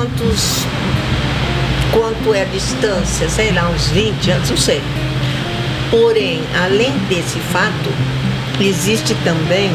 quantos 0.00 0.66
quanto 1.92 2.34
é 2.34 2.42
a 2.42 2.44
distância, 2.46 3.28
sei 3.28 3.52
lá, 3.52 3.68
uns 3.68 3.88
20 3.88 4.30
anos, 4.30 4.48
não 4.48 4.56
sei. 4.56 4.80
Porém, 5.90 6.40
além 6.62 6.90
desse 7.08 7.38
fato, 7.52 7.90
existe 8.60 9.14
também 9.24 9.70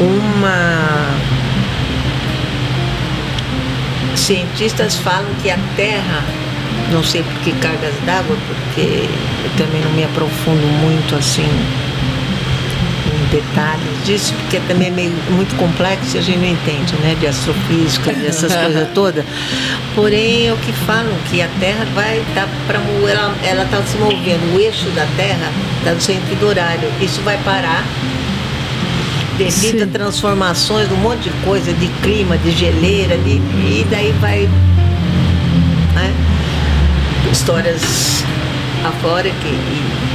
uma. 0.00 1.08
Cientistas 4.16 4.96
falam 4.96 5.32
que 5.42 5.50
a 5.50 5.58
Terra, 5.76 6.22
não 6.92 7.02
sei 7.02 7.22
por 7.22 7.32
que 7.40 7.52
cargas 7.52 7.94
d'água, 8.04 8.36
porque 8.46 9.08
eu 9.44 9.50
também 9.56 9.80
não 9.80 9.92
me 9.92 10.04
aprofundo 10.04 10.66
muito 10.82 11.16
assim 11.16 11.48
detalhes 13.32 14.04
disso, 14.04 14.34
porque 14.34 14.60
também 14.68 14.88
é 14.88 14.90
meio, 14.90 15.12
muito 15.30 15.56
complexo 15.56 16.16
e 16.16 16.18
a 16.18 16.22
gente 16.22 16.38
não 16.38 16.48
entende, 16.48 16.94
né? 16.96 17.16
De 17.18 17.26
astrofísica, 17.26 18.12
e 18.12 18.26
essas 18.26 18.54
coisas 18.54 18.88
todas. 18.94 19.24
Porém, 19.94 20.48
é 20.48 20.52
o 20.52 20.56
que 20.58 20.72
falam 20.72 21.12
que 21.30 21.40
a 21.40 21.48
Terra 21.58 21.86
vai 21.94 22.18
estar 22.18 22.42
tá 22.42 22.48
para 22.66 22.78
ela 23.10 23.34
ela 23.42 23.64
está 23.64 23.82
se 23.82 23.96
movendo, 23.96 24.54
o 24.54 24.60
eixo 24.60 24.88
da 24.90 25.06
Terra 25.16 25.50
está 25.78 25.92
no 25.92 26.00
sentido 26.00 26.46
horário. 26.46 26.88
Isso 27.00 27.20
vai 27.22 27.38
parar 27.38 27.84
devido 29.38 29.78
Sim. 29.78 29.82
a 29.82 29.86
transformações 29.86 30.88
de 30.88 30.94
um 30.94 30.98
monte 30.98 31.22
de 31.22 31.30
coisa, 31.44 31.72
de 31.72 31.88
clima, 32.02 32.36
de 32.38 32.50
geleira, 32.50 33.16
de, 33.18 33.30
e 33.30 33.86
daí 33.90 34.12
vai. 34.20 34.48
Né? 35.94 36.12
Histórias 37.32 38.24
afora 38.84 39.30
que 39.30 40.11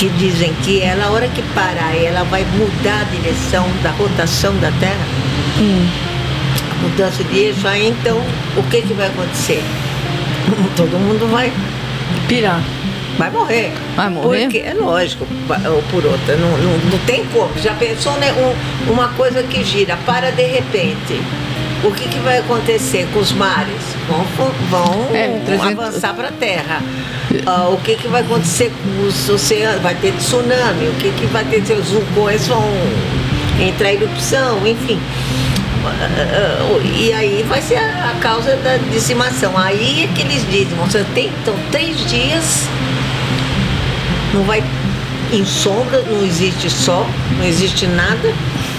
que 0.00 0.08
dizem 0.16 0.50
que 0.64 0.80
ela, 0.80 1.04
a 1.04 1.10
hora 1.10 1.28
que 1.28 1.42
parar, 1.54 1.94
ela 1.94 2.24
vai 2.24 2.42
mudar 2.56 3.02
a 3.02 3.04
direção 3.04 3.68
da 3.82 3.90
rotação 3.90 4.56
da 4.56 4.72
Terra. 4.80 5.04
Hum. 5.60 5.86
A 6.70 6.82
mudança 6.82 7.22
de 7.22 7.38
eixo, 7.38 7.68
aí 7.68 7.88
então 7.88 8.16
o 8.56 8.62
que, 8.70 8.80
que 8.80 8.94
vai 8.94 9.08
acontecer? 9.08 9.62
Todo 10.74 10.98
mundo 10.98 11.30
vai 11.30 11.52
pirar. 12.26 12.62
Vai 13.18 13.30
morrer. 13.30 13.72
Vai 13.94 14.08
morrer? 14.08 14.40
Porque 14.44 14.58
é 14.60 14.72
lógico, 14.72 15.26
ou 15.66 15.82
por 15.90 16.06
outra, 16.06 16.34
não, 16.36 16.48
não, 16.48 16.78
não 16.78 16.98
tem 17.00 17.22
como. 17.26 17.50
Já 17.58 17.74
pensou 17.74 18.14
né, 18.14 18.32
um, 18.32 18.92
uma 18.92 19.08
coisa 19.08 19.42
que 19.42 19.62
gira, 19.62 19.98
para 20.06 20.30
de 20.30 20.44
repente 20.44 21.20
o 21.82 21.90
que, 21.92 22.08
que 22.08 22.18
vai 22.20 22.38
acontecer 22.38 23.08
com 23.12 23.20
os 23.20 23.32
mares? 23.32 23.80
Vão, 24.06 24.24
vão 24.70 25.08
é, 25.14 25.40
300... 25.46 25.66
avançar 25.66 26.14
para 26.14 26.28
a 26.28 26.32
terra. 26.32 26.82
Uh, 27.30 27.74
o 27.74 27.76
que, 27.78 27.94
que 27.96 28.08
vai 28.08 28.22
acontecer 28.22 28.70
com 28.70 29.06
os 29.06 29.28
oceanos? 29.28 29.80
Vai 29.80 29.94
ter 29.94 30.12
tsunami, 30.12 30.88
o 30.88 30.94
que, 30.94 31.10
que 31.12 31.26
vai 31.26 31.44
ter? 31.44 31.62
Os 31.72 31.88
vulcões 31.88 32.46
vão 32.46 32.64
entrar 33.58 33.92
em 33.92 33.96
erupção, 33.96 34.66
enfim. 34.66 34.98
Uh, 35.80 36.82
e 36.84 37.12
aí 37.12 37.44
vai 37.48 37.62
ser 37.62 37.76
a, 37.76 38.10
a, 38.10 38.20
causa 38.20 38.56
da 38.56 38.76
dizimação. 38.92 39.56
Aí 39.56 40.04
é 40.04 40.14
que 40.14 40.20
eles 40.20 40.44
dizem, 40.50 40.76
você 40.76 41.04
tem 41.14 41.30
então 41.40 41.54
três 41.70 41.96
dias, 42.10 42.68
não 44.34 44.42
vai 44.42 44.62
em 45.32 45.44
sombra, 45.46 46.02
não 46.02 46.22
existe 46.22 46.68
sol, 46.68 47.06
não 47.38 47.44
existe 47.44 47.86
nada. 47.86 48.34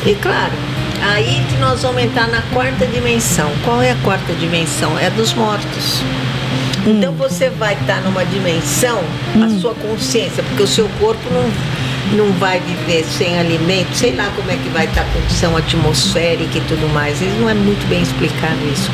E 0.06 0.14
claro, 0.16 0.54
Aí 1.02 1.44
que 1.50 1.58
nós 1.58 1.82
vamos 1.82 2.04
entrar 2.04 2.28
na 2.28 2.42
quarta 2.54 2.86
dimensão. 2.86 3.52
Qual 3.66 3.82
é 3.82 3.92
a 3.92 3.96
quarta 3.98 4.34
dimensão? 4.34 4.98
É 5.00 5.08
a 5.08 5.10
dos 5.10 5.34
mortos. 5.34 6.02
Hum. 6.86 6.98
Então 6.98 7.14
você 7.14 7.50
vai 7.50 7.74
estar 7.74 8.02
numa 8.02 8.24
dimensão, 8.26 9.00
hum. 9.36 9.44
a 9.44 9.60
sua 9.60 9.74
consciência, 9.76 10.44
porque 10.44 10.64
o 10.64 10.68
seu 10.68 10.88
corpo 11.00 11.22
não, 11.32 12.26
não 12.26 12.34
vai 12.34 12.60
viver 12.60 13.04
sem 13.04 13.38
alimento, 13.40 13.94
sei 13.94 14.16
lá 14.16 14.32
como 14.36 14.50
é 14.52 14.56
que 14.56 14.70
vai 14.70 14.86
estar 14.86 15.02
a 15.02 15.06
condição 15.06 15.58
atmosférica 15.58 16.58
e 16.58 16.62
tudo 16.62 16.88
mais. 16.94 17.20
Não 17.40 17.50
é 17.50 17.54
muito 17.54 17.88
bem 17.88 18.02
explicado 18.02 18.60
isso. 18.72 18.90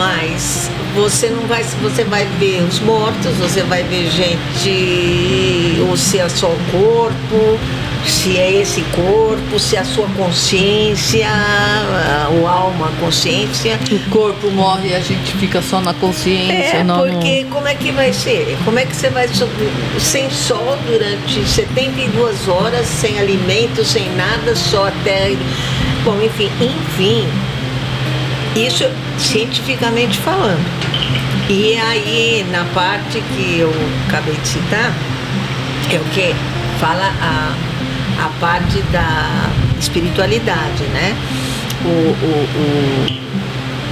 Mas 0.00 0.70
você 0.94 1.28
não 1.28 1.42
vai, 1.42 1.62
você 1.62 2.04
vai 2.04 2.24
ver 2.38 2.62
os 2.62 2.80
mortos, 2.80 3.36
você 3.36 3.62
vai 3.64 3.82
ver 3.82 4.10
gente, 4.10 5.78
ou 5.86 5.94
se 5.94 6.18
é 6.18 6.26
só 6.26 6.46
o 6.46 6.58
corpo, 6.72 7.60
se 8.06 8.38
é 8.38 8.62
esse 8.62 8.80
corpo, 8.96 9.58
se 9.58 9.76
é 9.76 9.80
a 9.80 9.84
sua 9.84 10.08
consciência, 10.16 11.28
o 12.40 12.46
alma, 12.46 12.88
a 12.88 13.04
consciência. 13.04 13.78
O 13.92 14.10
corpo 14.10 14.50
morre 14.52 14.88
e 14.88 14.94
a 14.94 15.00
gente 15.00 15.32
fica 15.36 15.60
só 15.60 15.82
na 15.82 15.92
consciência. 15.92 16.78
É, 16.78 16.82
não, 16.82 17.06
porque 17.06 17.44
como 17.50 17.68
é 17.68 17.74
que 17.74 17.92
vai 17.92 18.10
ser? 18.10 18.56
Como 18.64 18.78
é 18.78 18.86
que 18.86 18.96
você 18.96 19.10
vai 19.10 19.28
sem 19.98 20.30
sol 20.30 20.78
durante 20.86 21.46
72 21.46 22.48
horas, 22.48 22.86
sem 22.86 23.18
alimento, 23.18 23.84
sem 23.84 24.08
nada, 24.16 24.56
só 24.56 24.88
até. 24.88 25.36
Bom, 26.04 26.18
enfim, 26.22 26.50
enfim. 26.58 27.28
Isso 28.56 28.84
cientificamente 29.18 30.18
falando. 30.18 30.64
E 31.48 31.76
aí, 31.76 32.46
na 32.50 32.64
parte 32.66 33.20
que 33.20 33.58
eu 33.58 33.72
acabei 34.08 34.34
de 34.34 34.48
citar, 34.48 34.92
é 35.92 35.96
o 35.96 36.04
que 36.10 36.34
fala 36.78 37.12
a 37.20 37.70
a 38.20 38.28
parte 38.38 38.82
da 38.92 39.50
espiritualidade, 39.78 40.84
né? 40.92 41.16
O, 41.84 41.88
o, 41.88 42.46
o 42.54 43.06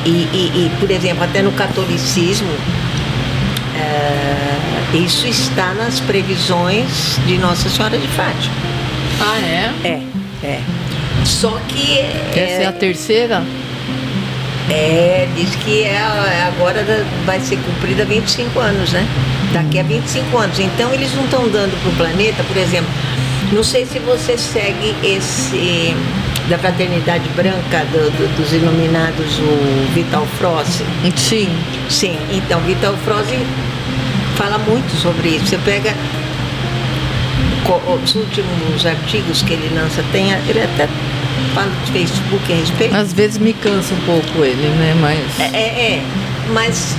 e, 0.05 0.11
e, 0.11 0.67
e, 0.67 0.71
por 0.79 0.91
exemplo, 0.91 1.25
até 1.25 1.43
no 1.43 1.53
catolicismo, 1.53 2.53
é, 3.75 4.97
isso 4.97 5.27
está 5.27 5.75
nas 5.75 6.01
previsões 6.01 7.19
de 7.27 7.39
Nossa 7.39 7.69
Senhora 7.69 7.97
de 7.99 8.07
Fátima. 8.09 8.55
Ah, 9.21 9.39
é? 9.41 9.73
É, 9.85 10.47
é. 10.47 10.61
Só 11.25 11.59
que. 11.69 11.99
Essa 11.99 12.39
é, 12.39 12.63
é 12.63 12.67
a 12.67 12.73
terceira? 12.73 13.43
É, 14.71 15.27
diz 15.35 15.55
que 15.57 15.83
é, 15.83 15.99
agora 16.47 16.85
vai 17.25 17.41
ser 17.41 17.57
cumprida 17.57 18.05
25 18.05 18.61
anos, 18.61 18.93
né? 18.93 19.07
Daqui 19.53 19.79
a 19.79 19.83
25 19.83 20.37
anos. 20.37 20.59
Então 20.59 20.93
eles 20.93 21.15
não 21.15 21.25
estão 21.25 21.49
dando 21.49 21.81
para 21.81 21.91
o 21.91 21.97
planeta, 21.97 22.45
por 22.45 22.57
exemplo, 22.57 22.91
não 23.53 23.65
sei 23.65 23.87
se 23.87 23.99
você 23.99 24.37
segue 24.37 24.95
esse 25.03 25.95
da 26.49 26.59
fraternidade 26.59 27.29
branca 27.31 27.85
do, 27.93 28.11
do, 28.11 28.37
dos 28.37 28.53
iluminados, 28.53 29.39
o 29.39 29.93
Vital 29.95 30.27
Frost. 30.39 30.83
Sim. 31.17 31.49
Sim, 31.89 32.19
então 32.31 32.61
Vital 32.61 32.97
Frost 33.05 33.31
fala 34.37 34.59
muito 34.59 34.91
sobre 34.97 35.29
isso. 35.31 35.47
Você 35.47 35.59
pega 35.59 35.95
os 38.03 38.15
últimos 38.15 38.87
artigos 38.87 39.43
que 39.43 39.53
ele 39.53 39.75
lança, 39.75 40.03
tem, 40.11 40.31
ele 40.49 40.63
até 40.63 40.89
fala 41.55 41.67
no 41.67 41.87
Facebook 41.93 42.53
a 42.53 42.57
respeito. 42.57 42.95
Às 42.95 43.13
vezes 43.13 43.39
me 43.39 43.53
cansa 43.53 43.95
um 43.95 44.01
pouco 44.01 44.45
ele, 44.45 44.69
né? 44.77 44.95
Mas. 45.01 45.41
É, 45.41 45.57
é, 45.57 45.93
é 45.95 46.03
mas 46.51 46.97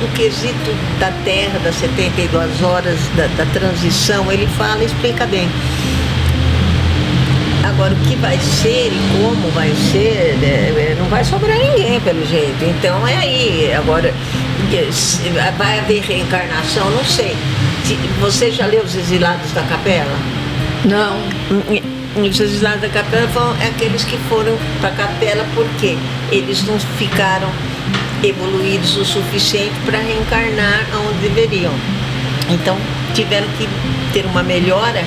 do 0.00 0.12
quesito 0.14 0.70
da 1.00 1.10
Terra, 1.24 1.58
das 1.58 1.74
72 1.76 2.62
horas, 2.62 2.98
da, 3.16 3.26
da 3.26 3.46
transição, 3.52 4.30
ele 4.30 4.46
fala 4.46 4.82
e 4.82 4.86
explica 4.86 5.26
bem. 5.26 5.48
Agora, 7.64 7.92
o 7.92 7.96
que 7.96 8.14
vai 8.16 8.38
ser 8.38 8.92
e 8.92 9.00
como 9.18 9.50
vai 9.50 9.72
ser, 9.90 10.38
é, 10.42 10.92
é 10.92 10.96
não 10.98 11.06
vai 11.06 11.24
sobrar 11.24 11.58
ninguém, 11.58 11.98
pelo 12.00 12.24
jeito. 12.26 12.62
Então, 12.62 13.06
é 13.06 13.16
aí. 13.16 13.74
Agora, 13.74 14.14
vai 15.56 15.78
haver 15.78 16.02
reencarnação? 16.02 16.88
Não 16.90 17.04
sei. 17.04 17.34
Você 18.20 18.50
já 18.50 18.66
leu 18.66 18.82
Os 18.82 18.94
Exilados 18.94 19.50
da 19.52 19.62
Capela? 19.62 20.16
Não. 20.84 21.18
Os 22.16 22.38
exilados 22.38 22.80
da 22.80 22.88
capela 22.88 23.26
foram 23.28 23.50
aqueles 23.66 24.04
que 24.04 24.16
foram 24.28 24.56
para 24.80 24.90
a 24.90 24.92
capela 24.92 25.44
porque 25.54 25.96
eles 26.30 26.62
não 26.64 26.78
ficaram 26.78 27.50
evoluídos 28.22 28.96
o 28.96 29.04
suficiente 29.04 29.74
para 29.84 29.98
reencarnar 29.98 30.86
onde 31.08 31.28
deveriam. 31.28 31.72
Então 32.48 32.76
tiveram 33.14 33.48
que 33.58 33.68
ter 34.12 34.24
uma 34.26 34.42
melhora 34.42 35.04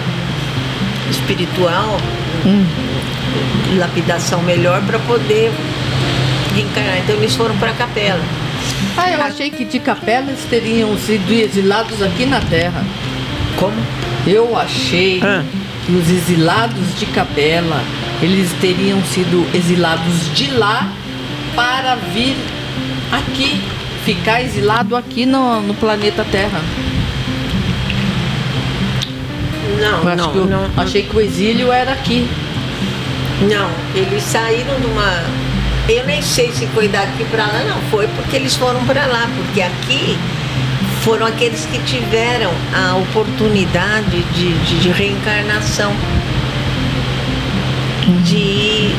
espiritual, 1.10 1.98
hum. 2.46 2.66
lapidação 3.78 4.42
melhor 4.44 4.82
para 4.84 5.00
poder 5.00 5.52
reencarnar. 6.54 6.98
Então 7.00 7.16
eles 7.16 7.36
foram 7.36 7.56
para 7.58 7.72
a 7.72 7.74
capela. 7.74 8.24
Ah, 8.98 9.12
eu 9.12 9.22
achei 9.22 9.50
que 9.50 9.64
de 9.64 9.80
capela 9.80 10.28
eles 10.28 10.44
teriam 10.50 10.98
sido 10.98 11.32
exilados 11.32 12.02
aqui 12.02 12.26
na 12.26 12.42
Terra. 12.42 12.84
Como? 13.56 13.76
Eu 14.26 14.58
achei 14.58 15.22
ah. 15.24 15.44
Que 15.88 15.94
os 15.94 16.10
exilados 16.10 17.00
de 17.00 17.06
capela 17.08 17.82
eles 18.22 18.52
teriam 18.60 19.02
sido 19.06 19.48
exilados 19.56 20.36
de 20.36 20.52
lá 20.52 20.92
para 21.56 21.96
vir 21.96 22.36
aqui, 23.12 23.62
ficar 24.04 24.42
exilado 24.42 24.96
aqui 24.96 25.26
no, 25.26 25.62
no 25.62 25.74
planeta 25.74 26.26
Terra. 26.30 26.62
Não, 29.80 30.16
não, 30.16 30.32
que 30.32 30.38
eu, 30.38 30.46
não, 30.46 30.70
Achei 30.76 31.04
que 31.04 31.16
o 31.16 31.22
exílio 31.22 31.72
era 31.72 31.94
aqui. 31.94 32.28
Não, 33.42 33.70
eles 33.96 34.24
saíram 34.24 34.80
de 34.80 34.88
uma. 34.88 35.24
Eu 35.88 36.06
nem 36.06 36.22
sei 36.22 36.52
se 36.52 36.68
foi 36.68 36.88
daqui 36.88 37.24
para 37.26 37.46
lá, 37.46 37.64
não. 37.64 37.82
Foi 37.90 38.08
porque 38.08 38.36
eles 38.36 38.56
foram 38.56 38.84
para 38.86 39.06
lá, 39.06 39.30
porque 39.36 39.62
aqui 39.62 40.18
foram 41.04 41.26
aqueles 41.26 41.66
que 41.66 41.80
tiveram 41.80 42.52
a 42.74 42.96
oportunidade 42.96 44.24
de, 44.34 44.54
de, 44.66 44.80
de 44.80 44.90
reencarnação, 44.90 45.94
de 48.24 48.96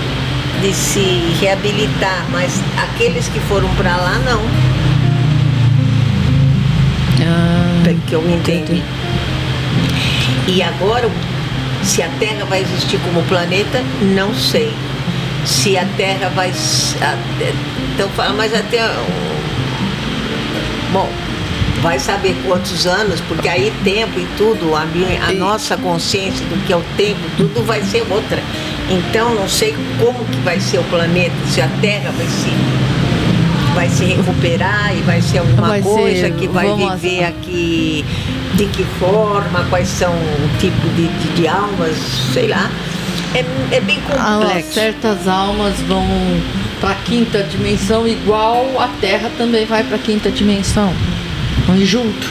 de 0.61 0.73
se 0.75 1.37
reabilitar, 1.41 2.25
mas 2.31 2.61
aqueles 2.83 3.29
que 3.29 3.39
foram 3.41 3.69
para 3.77 3.97
lá 3.97 4.19
não. 4.19 4.41
Ah, 7.23 7.95
que 8.07 8.13
eu 8.13 8.29
entendi. 8.29 8.83
E 10.47 10.63
agora, 10.63 11.09
se 11.83 12.03
a 12.03 12.09
Terra 12.19 12.45
vai 12.47 12.63
existir 12.63 12.99
como 13.01 13.23
planeta, 13.25 13.83
não 14.15 14.35
sei. 14.35 14.73
Se 15.45 15.79
a 15.79 15.87
Terra 15.97 16.31
vai. 16.35 16.53
Então 17.95 18.09
fala, 18.11 18.33
mas 18.35 18.53
até. 18.55 18.79
Bom, 20.93 21.09
vai 21.83 21.99
saber 21.99 22.37
quantos 22.45 22.87
anos, 22.87 23.21
porque 23.23 23.49
aí 23.49 23.73
tempo 23.85 24.19
e 24.19 24.27
tudo, 24.37 24.75
a, 24.75 24.85
minha, 24.87 25.23
a 25.25 25.33
nossa 25.33 25.77
consciência 25.77 26.45
do 26.47 26.65
que 26.67 26.73
é 26.73 26.77
o 26.77 26.83
tempo, 26.97 27.21
tudo 27.37 27.65
vai 27.65 27.83
ser 27.83 28.05
outra. 28.11 28.43
Então 28.91 29.35
não 29.35 29.49
sei 29.49 29.75
como 29.99 30.25
que 30.25 30.39
vai 30.41 30.59
ser 30.61 30.79
o 30.79 30.85
planeta, 30.85 31.35
se 31.51 31.61
a 31.61 31.69
Terra 31.81 32.11
vai 32.11 32.27
se, 32.27 33.75
vai 33.75 33.89
se 33.89 34.05
recuperar 34.05 34.97
e 34.97 35.03
vai 35.03 35.21
ser 35.21 35.39
alguma 35.39 35.69
vai 35.69 35.83
coisa 35.83 36.27
ser, 36.27 36.35
que 36.35 36.49
vai 36.49 36.75
viver 36.75 37.25
aqui, 37.25 38.05
de 38.55 38.65
que 38.67 38.85
forma, 38.99 39.65
quais 39.69 39.89
são 39.89 40.13
o 40.13 40.59
tipo 40.59 40.89
de, 40.97 41.07
de, 41.07 41.35
de 41.35 41.49
almas, 41.49 41.97
sei 42.33 42.49
lá. 42.49 42.71
É, 43.35 43.45
é 43.77 43.81
bem 43.81 44.01
ah, 44.09 44.39
complexo. 44.41 44.71
Ah, 44.71 44.73
certas 44.73 45.29
almas 45.29 45.75
vão 45.87 46.07
para 46.81 46.91
a 46.91 46.95
quinta 46.95 47.43
dimensão, 47.43 48.09
igual 48.09 48.65
a 48.81 48.89
Terra 49.01 49.31
também 49.37 49.67
vai 49.67 49.85
para 49.85 49.97
a 49.97 49.99
quinta 49.99 50.31
dimensão. 50.31 50.93
Junto. 51.77 52.29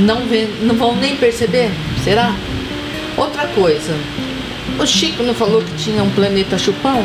Não, 0.00 0.26
vê, 0.26 0.48
não 0.62 0.74
vão 0.74 0.96
nem 0.96 1.16
perceber? 1.16 1.70
Será? 2.04 2.34
Outra 3.16 3.46
coisa. 3.48 3.96
O 4.78 4.86
Chico 4.86 5.22
não 5.22 5.34
falou 5.34 5.62
que 5.62 5.72
tinha 5.82 6.02
um 6.02 6.10
planeta 6.10 6.56
chupão? 6.56 7.04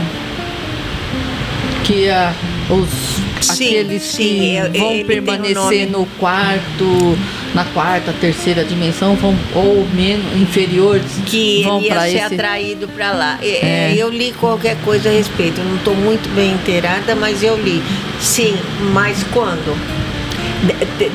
Que 1.84 2.08
uh, 2.10 2.74
os 2.74 3.14
sim, 3.44 3.66
aqueles 3.66 4.04
sim, 4.04 4.24
que 4.24 4.56
eu, 4.56 4.72
vão 4.74 5.04
permanecer 5.06 5.88
um 5.88 5.92
no 5.92 6.06
quarto, 6.18 7.18
na 7.54 7.66
quarta, 7.66 8.14
terceira 8.14 8.64
dimensão, 8.64 9.16
vão 9.16 9.36
ou 9.54 9.86
menos 9.94 10.26
inferiores 10.40 11.12
que 11.26 11.64
vão 11.64 11.84
para 11.84 12.02
ser 12.02 12.22
atraído 12.22 12.88
para 12.88 13.12
lá. 13.12 13.40
É, 13.42 13.92
é. 13.92 13.96
Eu 13.98 14.10
li 14.10 14.34
qualquer 14.40 14.78
coisa 14.84 15.10
a 15.10 15.12
respeito. 15.12 15.60
Eu 15.60 15.66
não 15.66 15.76
estou 15.76 15.96
muito 15.96 16.34
bem 16.36 16.52
inteirada, 16.54 17.16
mas 17.16 17.44
eu 17.44 17.58
li. 17.62 17.82
Sim, 18.20 18.56
mas 18.94 19.24
quando? 19.34 19.76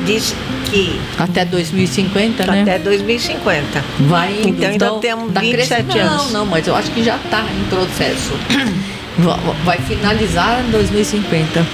Diz 0.05 0.35
que. 0.69 0.99
Até 1.17 1.45
2050, 1.45 2.45
né? 2.45 2.61
Até 2.61 2.79
2050. 2.79 3.83
Vai 4.01 4.33
indo. 4.33 4.49
Então 4.49 4.69
ainda 4.69 4.85
então, 4.85 4.99
temos 4.99 5.33
27 5.33 5.99
anos. 5.99 6.25
Não, 6.25 6.31
não, 6.31 6.45
mas 6.45 6.67
eu 6.67 6.75
acho 6.75 6.91
que 6.91 7.03
já 7.03 7.15
está 7.15 7.43
em 7.43 7.63
processo. 7.69 8.33
Vai 9.65 9.77
finalizar 9.79 10.63
em 10.65 10.71
2050. 10.71 11.65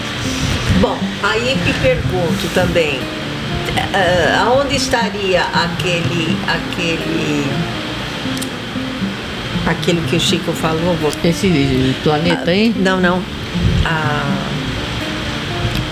Bom, 0.82 0.98
aí 1.22 1.56
me 1.64 1.74
pergunto 1.74 2.48
também. 2.56 3.00
Uh, 3.76 4.42
aonde 4.42 4.76
estaria 4.78 5.44
aquele 5.44 6.36
aquele 6.48 7.46
aquele 9.68 10.02
que 10.08 10.16
o 10.16 10.20
Chico 10.20 10.52
falou? 10.54 10.98
Esse 11.24 11.96
planeta 12.04 12.52
aí? 12.52 12.70
Uh, 12.70 12.82
não, 12.82 13.00
não. 13.00 13.18
Uh, 13.20 14.55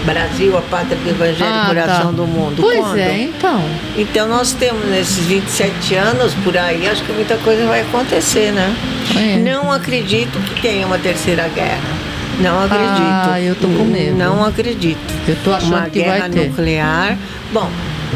Brasil, 0.06 0.58
a 0.58 0.62
pátria 0.62 0.98
do 0.98 1.10
Evangelho, 1.10 1.50
ah, 1.50 1.66
coração 1.68 2.06
tá. 2.08 2.12
do 2.12 2.28
mundo. 2.28 2.62
Pois 2.62 2.80
Quando? 2.80 2.98
é, 2.98 3.22
então. 3.24 3.62
Então 3.98 4.28
nós 4.28 4.54
temos 4.54 4.86
nesses 4.88 5.26
27 5.26 5.96
anos 5.96 6.34
por 6.44 6.58
aí, 6.58 6.88
acho 6.88 7.04
que 7.04 7.12
muita 7.14 7.38
coisa 7.38 7.66
vai 7.66 7.82
acontecer, 7.82 8.52
né? 8.52 8.76
É. 9.16 9.38
Não 9.38 9.72
acredito 9.72 10.38
que 10.40 10.62
tenha 10.62 10.86
uma 10.86 10.98
terceira 10.98 11.48
guerra. 11.48 12.04
Não 12.40 12.64
acredito. 12.64 13.30
Ah, 13.30 13.40
eu 13.40 13.56
tô 13.56 13.68
com 13.68 13.84
medo. 13.84 14.18
Não 14.18 14.44
acredito. 14.44 15.00
Eu 15.28 15.38
tô 15.44 15.54
achando 15.54 15.76
uma 15.76 15.90
que 15.90 16.02
guerra 16.02 16.20
vai 16.20 16.30
ter. 16.30 16.50
nuclear. 16.50 17.18
Bom, 17.54 17.70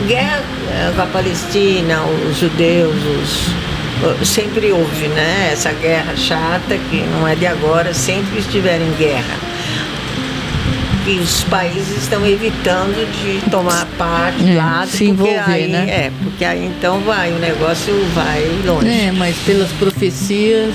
guerra 0.08 0.42
eh, 0.70 0.92
com 0.96 1.02
a 1.02 1.06
Palestina, 1.06 2.02
os 2.30 2.38
judeus, 2.38 2.96
os 2.96 4.28
sempre 4.28 4.72
houve, 4.72 5.08
né? 5.10 5.50
Essa 5.52 5.72
guerra 5.72 6.16
chata 6.16 6.78
que 6.90 6.98
não 7.12 7.28
é 7.28 7.36
de 7.36 7.46
agora, 7.46 7.94
sempre 7.94 8.40
estiveram 8.40 8.86
em 8.86 8.94
guerra 8.94 9.57
que 11.08 11.20
os 11.20 11.42
países 11.46 12.04
estão 12.04 12.28
evitando 12.28 13.10
de 13.14 13.50
tomar 13.50 13.88
parte 13.98 14.46
é, 14.46 14.56
lado, 14.56 14.90
se 14.90 15.06
envolver, 15.06 15.40
aí, 15.40 15.68
né? 15.70 15.86
É, 15.90 16.12
porque 16.22 16.44
aí 16.44 16.66
então 16.66 17.00
vai, 17.00 17.32
o 17.32 17.40
negócio 17.40 17.94
vai 18.14 18.44
longe. 18.66 18.90
É, 18.90 19.14
mas 19.14 19.38
pelas 19.46 19.72
profecias. 19.72 20.74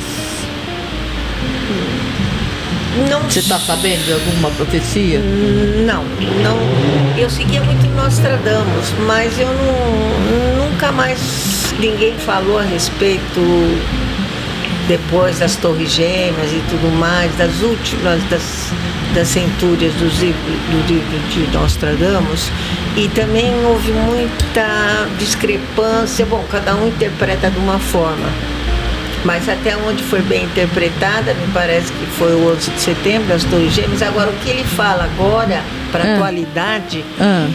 Não, 3.11 3.21
Você 3.23 3.41
está 3.41 3.59
sabendo 3.59 4.07
de 4.07 4.13
alguma 4.15 4.51
profecia? 4.53 5.19
Não, 5.87 6.03
não. 6.43 6.59
Eu 7.19 7.29
seguia 7.29 7.63
muito 7.63 7.87
Nostradamus, 7.95 8.95
mas 9.07 9.39
eu 9.39 9.49
não, 9.49 10.65
nunca 10.65 10.91
mais 10.93 11.75
ninguém 11.79 12.15
falou 12.15 12.59
a 12.59 12.63
respeito 12.63 13.41
depois 14.89 15.39
das 15.39 15.57
Torres 15.57 15.93
Gêmeas 15.93 16.53
e 16.53 16.63
tudo 16.71 16.91
mais, 16.99 17.35
das 17.37 17.61
últimas, 17.61 18.23
das 18.31 18.73
das 19.15 19.29
centúrias 19.29 19.93
do 19.95 20.05
livro, 20.05 20.53
do 20.71 20.87
livro 20.87 21.19
de 21.29 21.57
Nostradamus 21.57 22.51
e 22.97 23.09
também 23.09 23.53
houve 23.65 23.93
muita 23.93 25.09
discrepância. 25.19 26.25
Bom, 26.27 26.45
cada 26.51 26.75
um 26.75 26.89
interpreta 26.89 27.51
de 27.51 27.59
uma 27.59 27.79
forma, 27.79 28.29
mas 29.25 29.49
até 29.49 29.77
onde 29.77 30.03
foi 30.03 30.21
bem 30.23 30.45
interpretada, 30.45 31.35
me 31.35 31.47
parece 31.53 31.93
que 31.93 32.07
foi 32.19 32.35
o 32.35 32.53
11 32.53 32.71
de 32.71 32.81
setembro, 32.81 33.35
as 33.35 33.45
Torres 33.45 33.73
Gêmeas. 33.73 34.03
Agora, 34.03 34.31
o 34.31 34.35
que 34.35 34.51
ele 34.51 34.65
fala 34.65 35.05
agora, 35.05 35.63
para 35.91 36.05
a 36.05 36.07
ah. 36.07 36.15
atualidade, 36.15 37.05
ah. 37.21 37.49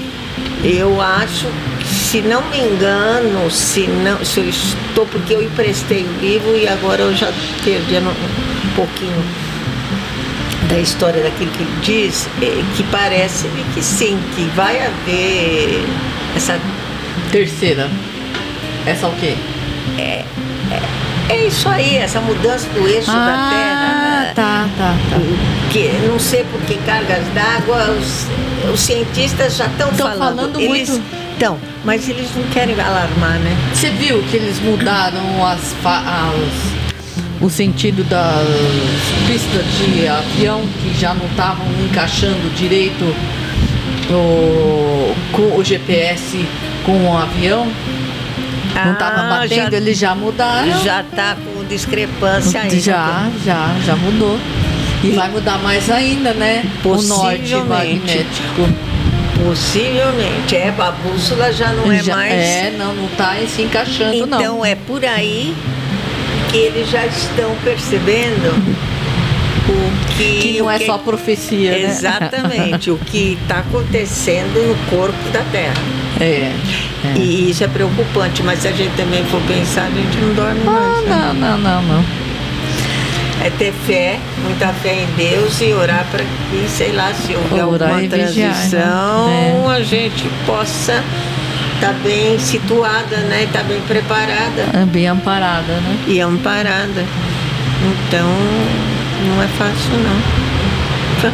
eu 0.64 1.02
acho 1.02 1.48
que, 1.80 1.88
se 1.88 2.22
não 2.22 2.42
me 2.50 2.60
engano, 2.60 3.50
se, 3.50 3.88
não, 3.88 4.24
se 4.24 4.40
eu 4.40 4.50
estou, 4.50 5.06
porque 5.08 5.34
eu 5.34 5.44
emprestei 5.44 6.04
o 6.04 6.22
livro 6.22 6.56
e 6.56 6.68
agora 6.68 7.02
eu 7.02 7.16
já 7.16 7.32
perdi 7.64 7.98
um 7.98 8.76
pouquinho 8.76 9.47
da 10.68 10.80
história 10.80 11.24
daquilo 11.24 11.52
que 11.52 11.64
ele 11.64 11.80
diz, 11.82 12.28
é, 12.42 12.64
que 12.76 12.84
parece-me 12.92 13.64
que 13.74 13.82
sim, 13.82 14.20
que 14.36 14.44
vai 14.56 14.86
haver 14.86 15.84
essa. 16.36 16.60
Terceira. 17.32 17.90
Essa 18.86 19.08
o 19.08 19.16
quê? 19.16 19.36
É, 19.98 20.24
é, 20.72 21.34
é 21.34 21.48
isso 21.48 21.68
aí, 21.68 21.98
essa 21.98 22.22
mudança 22.22 22.68
do 22.70 22.88
eixo 22.88 23.12
ah, 23.12 23.16
da 23.16 23.50
Terra. 23.50 24.34
Tá, 24.36 24.70
tá, 24.78 24.96
tá. 25.10 25.18
Que 25.72 25.90
não 26.08 26.20
sei 26.20 26.44
por 26.46 26.62
que 26.62 26.78
cargas 26.86 27.26
d'água, 27.34 27.92
os, 27.92 28.28
os 28.72 28.80
cientistas 28.80 29.58
já 29.58 29.66
estão 29.66 29.92
falando. 29.92 30.18
falando 30.18 30.62
eles, 30.62 30.90
muito. 30.90 31.04
Então, 31.36 31.60
mas 31.84 32.08
eles 32.08 32.30
não 32.36 32.44
querem 32.46 32.80
alarmar, 32.80 33.40
né? 33.40 33.56
Você 33.74 33.90
viu 33.92 34.24
que 34.24 34.38
eles 34.38 34.60
mudaram 34.60 35.46
as, 35.46 35.76
as 35.84 36.87
o 37.42 37.50
sentido 37.50 38.04
das 38.04 38.48
pistas 39.28 39.66
de 39.78 40.08
avião 40.08 40.62
que 40.82 41.00
já 41.00 41.14
não 41.14 41.26
estavam 41.28 41.66
encaixando 41.86 42.50
direito 42.56 43.04
o, 44.10 45.16
com 45.32 45.58
o 45.58 45.64
GPS 45.64 46.46
com 46.86 47.06
o 47.06 47.18
avião. 47.18 47.68
não 48.74 48.94
estava 48.94 49.22
ah, 49.22 49.40
batendo, 49.42 49.72
já, 49.72 49.78
eles 49.78 49.98
já 49.98 50.16
mudaram. 50.16 50.84
Já 50.84 51.02
está 51.02 51.36
com 51.36 51.64
discrepância 51.66 52.62
ainda. 52.62 52.80
Já, 52.80 53.30
já, 53.46 53.76
já 53.86 53.96
mudou. 53.96 54.40
E, 55.04 55.08
e 55.08 55.12
vai 55.12 55.30
mudar 55.30 55.58
mais 55.60 55.90
ainda, 55.90 56.34
né? 56.34 56.64
O 56.84 56.96
norte 57.02 57.56
magnético. 57.56 58.70
Possivelmente. 59.44 60.56
É, 60.56 60.70
a 60.70 60.92
bússola 60.92 61.52
já 61.52 61.72
não 61.74 61.92
é 61.92 62.02
já, 62.02 62.16
mais. 62.16 62.34
É, 62.34 62.74
não, 62.78 62.96
não 62.96 63.06
está 63.06 63.36
se 63.48 63.62
encaixando, 63.62 64.16
então, 64.16 64.28
não. 64.28 64.40
Então 64.40 64.66
é 64.66 64.74
por 64.74 65.06
aí 65.06 65.54
que 66.52 66.58
eles 66.58 66.90
já 66.90 67.06
estão 67.06 67.56
percebendo 67.64 68.50
o 69.70 70.16
que. 70.16 70.40
Que 70.40 70.60
não 70.60 70.70
é 70.70 70.80
só 70.80 70.98
profecia, 70.98 71.72
né? 71.72 71.82
Exatamente, 71.82 72.90
o 72.92 72.98
que 72.98 73.38
está 73.42 73.60
acontecendo 73.60 74.68
no 74.68 74.76
corpo 74.90 75.30
da 75.32 75.42
Terra. 75.52 75.74
É, 76.20 76.52
é, 77.06 77.18
E 77.18 77.52
isso 77.52 77.64
é 77.64 77.68
preocupante, 77.68 78.42
mas 78.44 78.60
se 78.60 78.68
a 78.68 78.72
gente 78.72 78.96
também 78.96 79.24
for 79.26 79.42
pensar, 79.44 79.86
a 79.86 79.90
gente 79.90 80.18
não 80.18 80.34
dorme 80.34 80.62
ah, 80.66 80.72
mais. 80.72 81.06
Né? 81.06 81.16
Não, 81.16 81.34
não, 81.34 81.58
não, 81.58 81.82
não. 81.84 82.06
É 83.44 83.52
ter 83.52 83.72
fé, 83.72 84.20
muita 84.44 84.70
fé 84.70 85.04
em 85.04 85.06
Deus 85.16 85.62
e 85.62 85.72
orar 85.72 86.08
para 86.10 86.24
que, 86.24 86.68
sei 86.68 86.92
lá, 86.92 87.14
se 87.14 87.36
houver 87.36 87.66
orar 87.66 87.90
alguma 87.92 88.10
transição, 88.10 88.52
vigiar, 88.52 89.28
né? 89.28 89.64
é. 89.64 89.72
a 89.72 89.82
gente 89.84 90.28
possa 90.46 91.04
está 91.78 91.94
bem 92.04 92.40
situada, 92.40 93.18
né? 93.18 93.44
Está 93.44 93.62
bem 93.64 93.80
preparada. 93.82 94.66
É 94.74 94.86
bem 94.86 95.08
amparada, 95.08 95.74
né? 95.74 95.98
E 96.08 96.20
amparada. 96.20 97.06
Então, 98.08 98.28
não 99.28 99.42
é 99.42 99.48
fácil 99.48 99.92
não. 100.00 101.32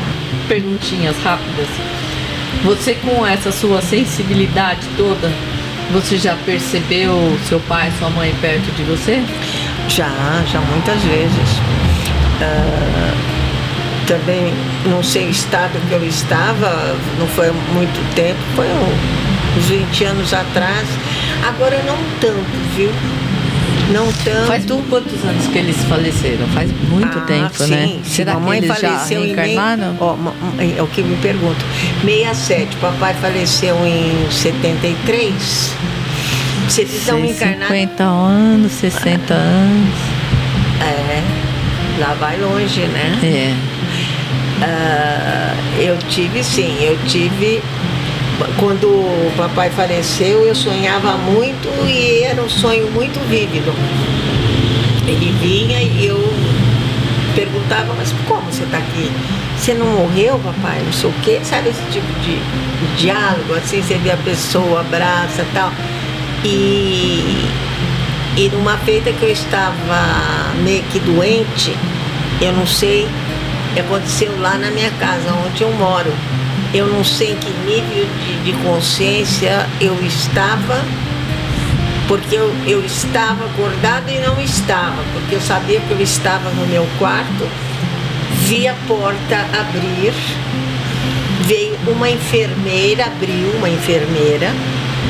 Perguntinhas 0.47 1.15
rápidas. 1.23 1.67
Você 2.63 2.95
com 2.95 3.25
essa 3.25 3.51
sua 3.51 3.81
sensibilidade 3.81 4.81
toda, 4.97 5.31
você 5.91 6.17
já 6.17 6.35
percebeu 6.45 7.37
seu 7.47 7.59
pai, 7.61 7.91
sua 7.97 8.09
mãe 8.09 8.35
perto 8.41 8.69
de 8.75 8.83
você? 8.83 9.23
Já, 9.87 10.11
já 10.51 10.59
muitas 10.59 11.01
vezes. 11.03 11.57
Uh, 12.41 13.33
também 14.05 14.53
não 14.85 15.01
sei 15.01 15.27
o 15.27 15.29
estado 15.29 15.79
que 15.87 15.93
eu 15.93 16.05
estava, 16.05 16.95
não 17.17 17.27
foi 17.27 17.51
muito 17.73 18.15
tempo, 18.15 18.39
foi 18.55 18.67
uns 19.57 19.65
20 19.65 20.03
anos 20.05 20.33
atrás. 20.33 20.87
Agora 21.47 21.81
não 21.83 21.97
tanto, 22.19 22.75
viu? 22.75 22.91
Não 23.91 24.11
tanto. 24.23 24.47
Faz 24.47 24.65
quantos 24.89 25.23
anos 25.25 25.47
que 25.47 25.57
eles 25.57 25.77
faleceram? 25.83 26.47
Faz 26.47 26.71
muito 26.89 27.17
ah, 27.17 27.21
tempo, 27.21 27.63
sim, 27.63 27.71
né? 27.71 27.87
Sim, 27.87 28.01
Será 28.03 28.33
mamãe 28.35 28.59
que 28.59 28.65
eles 28.67 28.79
faleceu 28.79 29.19
já 29.21 29.25
reencarnaram? 29.25 29.93
Em, 29.93 29.97
ó, 29.99 30.79
é 30.79 30.81
o 30.81 30.87
que 30.87 31.03
me 31.03 31.15
pergunto. 31.17 31.63
67, 32.01 32.75
papai 32.77 33.13
faleceu 33.15 33.75
em 33.85 34.31
73. 34.31 35.75
Se 36.69 36.81
eles 36.81 37.05
não 37.07 37.23
encarnaram. 37.23 37.67
50 37.67 38.03
anos, 38.03 38.71
60 38.71 39.33
anos. 39.33 39.95
É, 40.81 41.23
lá 41.99 42.13
vai 42.15 42.39
longe, 42.39 42.81
né? 42.81 43.19
É. 43.21 43.73
Uh, 44.63 45.81
eu 45.81 45.97
tive 46.09 46.43
sim, 46.43 46.77
eu 46.81 46.97
tive 47.07 47.61
quando 48.59 48.87
o 48.87 49.33
papai 49.37 49.69
faleceu, 49.69 50.45
eu 50.45 50.55
sonhava 50.55 51.17
muito 51.17 51.67
e 51.87 52.23
era 52.23 52.41
um 52.41 52.49
sonho 52.49 52.89
muito 52.91 53.19
vívido. 53.27 53.73
Ele 55.07 55.31
vinha 55.39 55.81
e 55.81 56.05
eu 56.05 56.17
perguntava, 57.35 57.93
mas 57.97 58.13
como 58.27 58.41
você 58.51 58.63
está 58.63 58.77
aqui? 58.77 59.11
Você 59.57 59.73
não 59.73 59.85
morreu, 59.85 60.39
papai? 60.39 60.81
Não 60.83 60.93
sei 60.93 61.09
o 61.09 61.13
quê. 61.21 61.39
Sabe 61.43 61.69
esse 61.69 61.81
tipo 61.91 62.07
de, 62.21 62.39
diálogo, 62.97 63.53
assim, 63.55 63.81
você 63.81 63.95
vê 63.95 64.11
a 64.11 64.17
pessoa, 64.17 64.81
abraça 64.81 65.45
tal. 65.53 65.71
E, 66.43 67.45
e 68.35 68.49
numa 68.53 68.77
feita 68.77 69.11
que 69.11 69.23
eu 69.23 69.31
estava 69.31 70.53
meio 70.63 70.83
que 70.83 70.99
doente, 70.99 71.75
eu 72.41 72.51
não 72.53 72.65
sei, 72.65 73.07
aconteceu 73.77 74.37
lá 74.39 74.57
na 74.57 74.71
minha 74.71 74.91
casa, 74.91 75.33
onde 75.45 75.63
eu 75.63 75.71
moro 75.73 76.11
eu 76.73 76.87
não 76.87 77.03
sei 77.03 77.33
em 77.33 77.35
que 77.35 77.49
nível 77.65 78.07
de, 78.25 78.51
de 78.51 78.63
consciência 78.63 79.67
eu 79.79 79.95
estava, 80.03 80.83
porque 82.07 82.35
eu, 82.35 82.53
eu 82.65 82.83
estava 82.83 83.45
acordada 83.45 84.11
e 84.11 84.19
não 84.19 84.41
estava, 84.41 85.03
porque 85.13 85.35
eu 85.35 85.41
sabia 85.41 85.79
que 85.79 85.91
eu 85.91 86.01
estava 86.01 86.49
no 86.49 86.65
meu 86.67 86.87
quarto, 86.97 87.47
vi 88.47 88.67
a 88.67 88.73
porta 88.87 89.45
abrir, 89.59 90.13
veio 91.41 91.77
uma 91.87 92.09
enfermeira, 92.09 93.05
abriu 93.05 93.51
uma 93.57 93.69
enfermeira, 93.69 94.51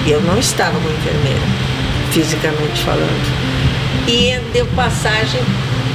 eu 0.05 0.21
não 0.21 0.37
estava 0.37 0.77
uma 0.77 0.91
enfermeira, 0.91 1.41
fisicamente 2.11 2.83
falando, 2.83 4.07
e 4.07 4.37
deu 4.51 4.65
passagem 4.75 5.41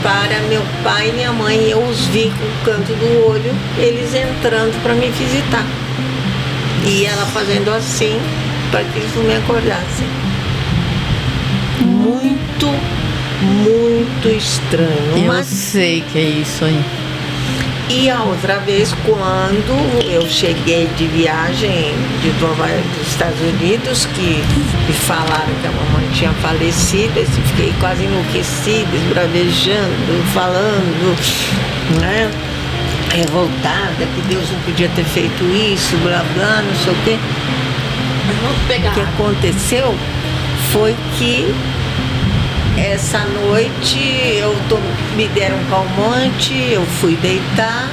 para 0.02 0.40
meu 0.48 0.62
pai 0.82 1.10
e 1.10 1.12
minha 1.12 1.32
mãe. 1.32 1.70
Eu 1.70 1.82
os 1.82 2.06
vi 2.06 2.30
com 2.38 2.44
o 2.44 2.64
canto 2.64 2.92
do 2.94 3.26
olho, 3.28 3.54
eles 3.78 4.14
entrando 4.14 4.80
para 4.82 4.94
me 4.94 5.08
visitar. 5.10 5.64
E 6.86 7.04
ela 7.04 7.26
fazendo 7.26 7.70
assim 7.70 8.18
para 8.70 8.84
que 8.84 8.98
eles 8.98 9.14
não 9.14 9.24
me 9.24 9.34
acordassem. 9.34 10.06
Muito, 11.80 12.66
muito 13.42 14.28
estranho. 14.28 15.16
Eu 15.16 15.26
mas... 15.26 15.46
sei 15.46 16.02
que 16.12 16.18
é 16.18 16.22
isso 16.22 16.64
aí. 16.64 17.07
E 17.90 18.10
a 18.10 18.22
outra 18.22 18.58
vez, 18.58 18.94
quando 19.06 20.04
eu 20.10 20.28
cheguei 20.28 20.86
de 20.98 21.06
viagem 21.06 21.94
de 22.20 22.30
Nova, 22.38 22.66
dos 22.66 23.08
Estados 23.08 23.40
Unidos, 23.40 24.04
que 24.14 24.42
me 24.86 24.92
falaram 24.92 25.54
que 25.62 25.66
a 25.66 25.70
mamãe 25.70 26.06
tinha 26.12 26.30
falecido, 26.34 27.18
eu 27.18 27.26
fiquei 27.26 27.72
quase 27.80 28.04
enlouquecida, 28.04 28.94
esbravejando, 28.94 30.22
falando, 30.34 31.16
né? 31.98 32.30
Revoltada, 33.14 34.06
que 34.14 34.20
Deus 34.28 34.44
não 34.52 34.60
podia 34.60 34.90
ter 34.90 35.04
feito 35.04 35.42
isso, 35.44 35.96
blá 36.02 36.22
blá, 36.34 36.62
não 36.62 36.74
sei 36.84 36.92
o 36.92 36.96
quê. 37.04 37.18
O 38.60 38.94
que 38.94 39.00
aconteceu 39.00 39.94
foi 40.72 40.94
que 41.16 41.54
essa 42.78 43.18
noite 43.18 43.98
eu 44.36 44.54
tô, 44.68 44.76
me 45.16 45.26
deram 45.28 45.56
um 45.56 45.64
calmante, 45.64 46.54
eu 46.70 46.84
fui 47.00 47.16
deitar 47.16 47.88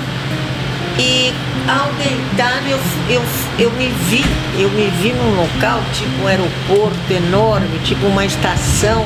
e 1.00 1.34
ao 1.68 1.92
deitar 1.94 2.62
eu, 2.70 2.80
eu, 3.10 3.22
eu 3.58 3.72
me 3.72 3.88
vi, 4.10 4.24
eu 4.60 4.70
me 4.70 4.88
vi 5.02 5.12
num 5.14 5.36
local 5.36 5.82
tipo 5.92 6.24
um 6.24 6.28
aeroporto 6.28 7.12
enorme, 7.12 7.80
tipo 7.84 8.06
uma 8.06 8.26
estação, 8.26 9.06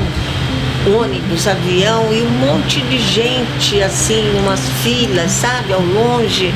ônibus, 0.86 1.48
avião 1.48 2.14
e 2.14 2.22
um 2.22 2.30
monte 2.30 2.82
de 2.82 3.00
gente, 3.00 3.82
assim, 3.82 4.24
umas 4.40 4.62
filas, 4.84 5.32
sabe, 5.32 5.74
ao 5.74 5.82
longe. 5.82 6.54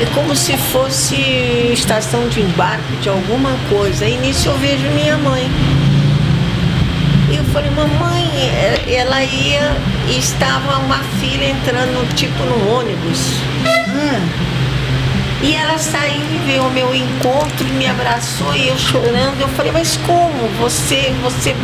É 0.00 0.06
como 0.14 0.34
se 0.34 0.56
fosse 0.56 1.16
estação 1.72 2.28
de 2.28 2.40
embarque 2.40 2.96
de 3.02 3.08
alguma 3.08 3.50
coisa. 3.68 4.06
E 4.06 4.16
nisso 4.18 4.48
eu 4.48 4.56
vejo 4.56 4.88
minha 4.94 5.18
mãe 5.18 5.50
falei, 7.52 7.70
mamãe, 7.70 8.28
é, 8.36 8.94
ela 8.94 9.22
ia 9.22 9.76
e 10.08 10.18
estava 10.18 10.78
uma 10.78 10.98
filha 11.20 11.50
entrando 11.50 12.14
tipo 12.14 12.42
no 12.44 12.78
ônibus. 12.78 13.36
Hum. 13.88 14.50
E 15.42 15.54
ela 15.54 15.78
saiu 15.78 16.20
e 16.20 16.38
veio 16.46 16.62
ao 16.62 16.70
meu 16.70 16.94
encontro 16.94 17.66
e 17.66 17.72
me 17.72 17.86
abraçou 17.86 18.54
e 18.54 18.68
eu 18.68 18.76
chorando. 18.76 19.40
Eu 19.40 19.48
falei, 19.48 19.72
mas 19.72 19.96
como? 20.06 20.48
Você, 20.60 21.12
você, 21.22 21.56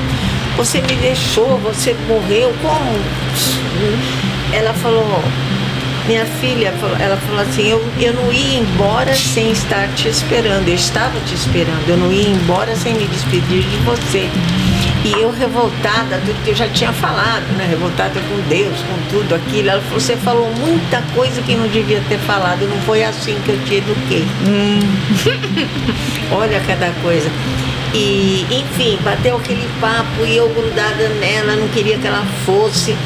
você 0.57 0.81
me 0.81 0.95
deixou, 0.97 1.59
você 1.59 1.95
morreu, 2.09 2.55
como? 2.62 2.99
Ela 4.52 4.73
falou, 4.73 5.23
minha 6.07 6.25
filha, 6.25 6.73
ela 6.99 7.16
falou 7.16 7.43
assim, 7.43 7.69
eu, 7.69 7.85
eu 8.00 8.14
não 8.14 8.33
ia 8.33 8.61
embora 8.61 9.14
sem 9.14 9.50
estar 9.50 9.88
te 9.88 10.09
esperando. 10.09 10.69
Eu 10.69 10.75
estava 10.75 11.19
te 11.21 11.35
esperando, 11.35 11.87
eu 11.87 11.99
não 11.99 12.11
ia 12.11 12.31
embora 12.31 12.75
sem 12.75 12.95
me 12.95 13.07
despedir 13.07 13.62
de 13.62 13.76
você. 13.78 14.31
E 15.06 15.22
eu 15.22 15.30
revoltada, 15.30 16.20
tudo 16.26 16.42
que 16.42 16.50
eu 16.50 16.54
já 16.56 16.68
tinha 16.68 16.92
falado, 16.92 17.44
né? 17.56 17.64
Revoltada 17.70 18.18
com 18.28 18.48
Deus, 18.48 18.76
com 18.80 19.16
tudo 19.16 19.36
aquilo. 19.36 19.68
Ela 19.68 19.80
falou, 19.80 20.00
você 20.00 20.16
falou 20.16 20.52
muita 20.56 21.00
coisa 21.14 21.40
que 21.42 21.54
não 21.54 21.68
devia 21.68 22.02
ter 22.08 22.18
falado, 22.18 22.66
não 22.68 22.76
foi 22.78 23.04
assim 23.04 23.38
que 23.44 23.50
eu 23.50 23.64
te 23.64 23.76
eduquei. 23.76 24.25
Hum. 24.44 24.80
Olha 26.36 26.60
cada 26.66 26.90
coisa. 27.02 27.30
E, 27.94 28.44
enfim, 28.50 28.98
bateu 29.04 29.36
aquele 29.36 29.68
papo 29.80 30.25
e 30.26 30.36
eu 30.36 30.48
grudada 30.48 31.08
nela, 31.20 31.54
não 31.54 31.68
queria 31.68 31.96
que 31.98 32.06
ela 32.08 32.26
fosse. 32.44 32.96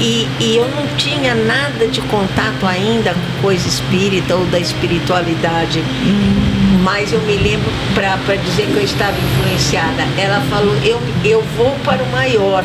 E, 0.00 0.26
e, 0.40 0.56
eu 0.56 0.68
não 0.68 0.84
tinha 0.96 1.32
nada 1.36 1.86
de 1.86 2.00
contato 2.02 2.66
ainda 2.66 3.14
com 3.14 3.42
coisa 3.42 3.68
espírita 3.68 4.34
ou 4.34 4.44
da 4.46 4.58
espiritualidade. 4.58 5.78
Hum 5.78 6.45
mas 6.86 7.12
eu 7.12 7.20
me 7.22 7.36
lembro 7.36 7.68
para 7.96 8.36
dizer 8.36 8.66
que 8.66 8.76
eu 8.76 8.84
estava 8.84 9.16
influenciada. 9.18 10.04
Ela 10.16 10.40
falou: 10.42 10.72
eu, 10.84 11.02
eu 11.24 11.42
vou 11.56 11.72
para 11.84 12.00
o 12.00 12.06
maior. 12.12 12.64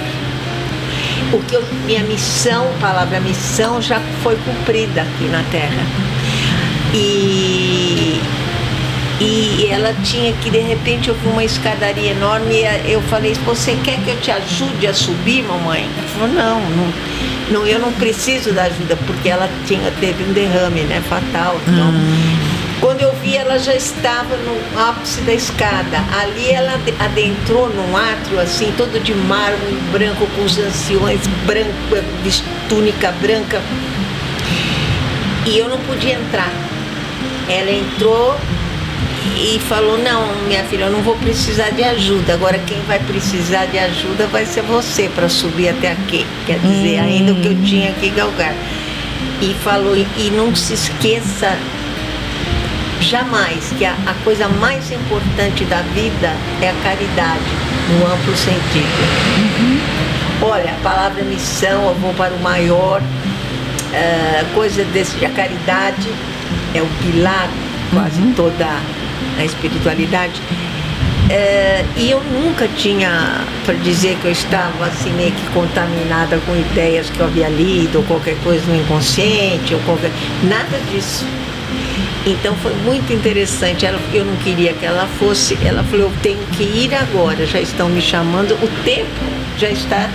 O 1.34 1.40
que 1.40 1.56
eu, 1.56 1.64
minha 1.86 2.04
missão, 2.04 2.68
palavra 2.80 3.20
missão, 3.20 3.82
já 3.82 4.00
foi 4.22 4.36
cumprida 4.46 5.02
aqui 5.02 5.24
na 5.24 5.42
Terra. 5.50 5.84
E, 6.94 8.22
e 9.20 9.68
ela 9.72 9.96
tinha 10.04 10.34
que, 10.34 10.52
de 10.52 10.60
repente, 10.60 11.10
eu 11.10 11.16
vi 11.16 11.28
uma 11.28 11.44
escadaria 11.44 12.12
enorme 12.12 12.64
e 12.86 12.92
eu 12.92 13.02
falei: 13.04 13.34
Você 13.44 13.76
quer 13.84 13.98
que 14.04 14.10
eu 14.12 14.22
te 14.22 14.30
ajude 14.30 14.86
a 14.86 14.94
subir, 14.94 15.42
mamãe? 15.42 15.90
Ela 15.98 16.08
falou: 16.10 16.28
Não, 16.28 16.62
não, 16.62 16.94
não 17.50 17.66
eu 17.66 17.80
não 17.80 17.92
preciso 17.94 18.54
da 18.54 18.64
ajuda, 18.66 18.96
porque 19.08 19.30
ela 19.30 19.50
tinha, 19.66 19.90
teve 20.00 20.24
um 20.26 20.32
derrame 20.32 20.82
né, 20.82 21.02
fatal. 21.10 21.60
Então, 21.68 21.90
hum. 21.90 22.52
Quando 22.82 23.00
eu 23.00 23.11
ela 23.36 23.58
já 23.58 23.76
estava 23.76 24.36
no 24.38 24.80
ápice 24.80 25.22
da 25.22 25.34
escada. 25.34 26.04
Ali 26.20 26.52
ela 26.52 26.80
adentrou 27.00 27.70
num 27.70 27.96
átrio 27.96 28.40
assim, 28.40 28.74
todo 28.78 29.02
de 29.02 29.14
mármore 29.14 29.76
branco, 29.92 30.28
com 30.36 30.44
os 30.44 30.58
anciões 30.58 31.22
brancos, 31.46 32.44
túnica 32.68 33.12
branca. 33.22 33.62
E 35.46 35.58
eu 35.58 35.70
não 35.70 35.78
podia 35.80 36.16
entrar. 36.16 36.52
Ela 37.50 37.72
entrou 37.72 38.38
e 39.38 39.60
falou: 39.60 39.98
Não, 39.98 40.36
minha 40.48 40.64
filha, 40.64 40.86
eu 40.86 40.92
não 40.92 41.02
vou 41.02 41.16
precisar 41.16 41.70
de 41.72 41.84
ajuda. 41.84 42.34
Agora, 42.34 42.60
quem 42.60 42.80
vai 42.82 43.00
precisar 43.00 43.66
de 43.66 43.78
ajuda 43.78 44.28
vai 44.28 44.46
ser 44.46 44.62
você 44.62 45.10
para 45.14 45.30
subir 45.30 45.70
até 45.70 45.92
aqui. 45.92 46.26
Quer 46.46 46.60
dizer, 46.60 47.00
hum. 47.00 47.04
ainda 47.04 47.32
o 47.34 47.36
que 47.36 47.48
eu 47.48 47.64
tinha 47.64 47.92
que 47.94 48.10
galgar. 48.10 48.54
E 49.42 49.54
falou: 49.64 49.96
E 49.96 50.30
não 50.32 50.56
se 50.56 50.74
esqueça 50.74 51.58
jamais 53.02 53.74
que 53.78 53.84
a, 53.86 53.94
a, 53.94 54.14
coisa 54.24 54.48
mais 54.48 54.92
importante 54.92 55.66
da 55.66 55.82
vida 55.94 56.34
é 56.62 56.70
a 56.70 56.74
caridade, 56.84 57.52
no 57.90 58.06
amplo 58.06 58.36
sentido. 58.36 59.02
Uhum. 59.38 60.50
Olha, 60.50 60.72
a 60.72 60.84
palavra 60.84 61.24
missão, 61.24 61.88
eu 61.88 61.96
vou 61.96 62.14
para 62.14 62.34
o 62.34 62.40
maior, 62.40 63.02
uh, 63.02 64.54
coisa 64.54 64.84
desse, 64.86 65.24
a 65.26 65.30
caridade 65.30 66.08
é 66.74 66.82
o 66.82 66.88
pilar, 67.02 67.50
quase 67.94 68.22
uhum. 68.22 68.34
toda 68.34 68.68
a 69.38 69.46
espiritualidade. 69.46 70.42
é, 71.30 71.86
e 71.96 72.12
eu 72.12 72.22
nunca 72.24 72.68
tinha, 72.68 73.46
para 73.66 73.76
dizer 73.76 74.18
que 74.22 74.26
eu 74.26 74.32
estava 74.32 74.86
assim 74.86 75.12
meio 75.14 75.32
que 75.32 75.46
contaminada 75.52 76.38
com 76.46 76.56
ideias 76.56 77.10
que 77.10 77.20
eu 77.20 77.26
havia 77.26 77.48
lido, 77.48 78.00
ou 78.00 78.04
qualquer 78.04 78.36
coisa 78.44 78.66
no 78.68 78.76
inconsciente, 78.76 79.74
ou 79.74 79.80
qualquer. 79.82 80.12
Nada 80.44 80.78
disso. 80.92 81.26
Então 82.26 82.56
foi 82.58 82.74
muito 82.84 83.12
interessante. 83.12 83.86
Ela, 83.86 84.00
eu 84.14 84.24
não 84.24 84.36
queria 84.38 84.74
que 84.74 84.86
ela 84.86 85.08
fosse. 85.20 85.58
Ela 85.64 85.84
falou: 85.84 86.08
eu 86.08 86.14
tenho 86.22 86.46
que 86.58 86.64
ir 86.64 86.94
agora, 86.94 87.46
já 87.46 87.60
estão 87.60 87.90
me 87.90 88.02
chamando. 88.02 88.54
O 88.54 88.84
tempo 88.84 89.10
já 89.58 89.70
está 89.70 90.10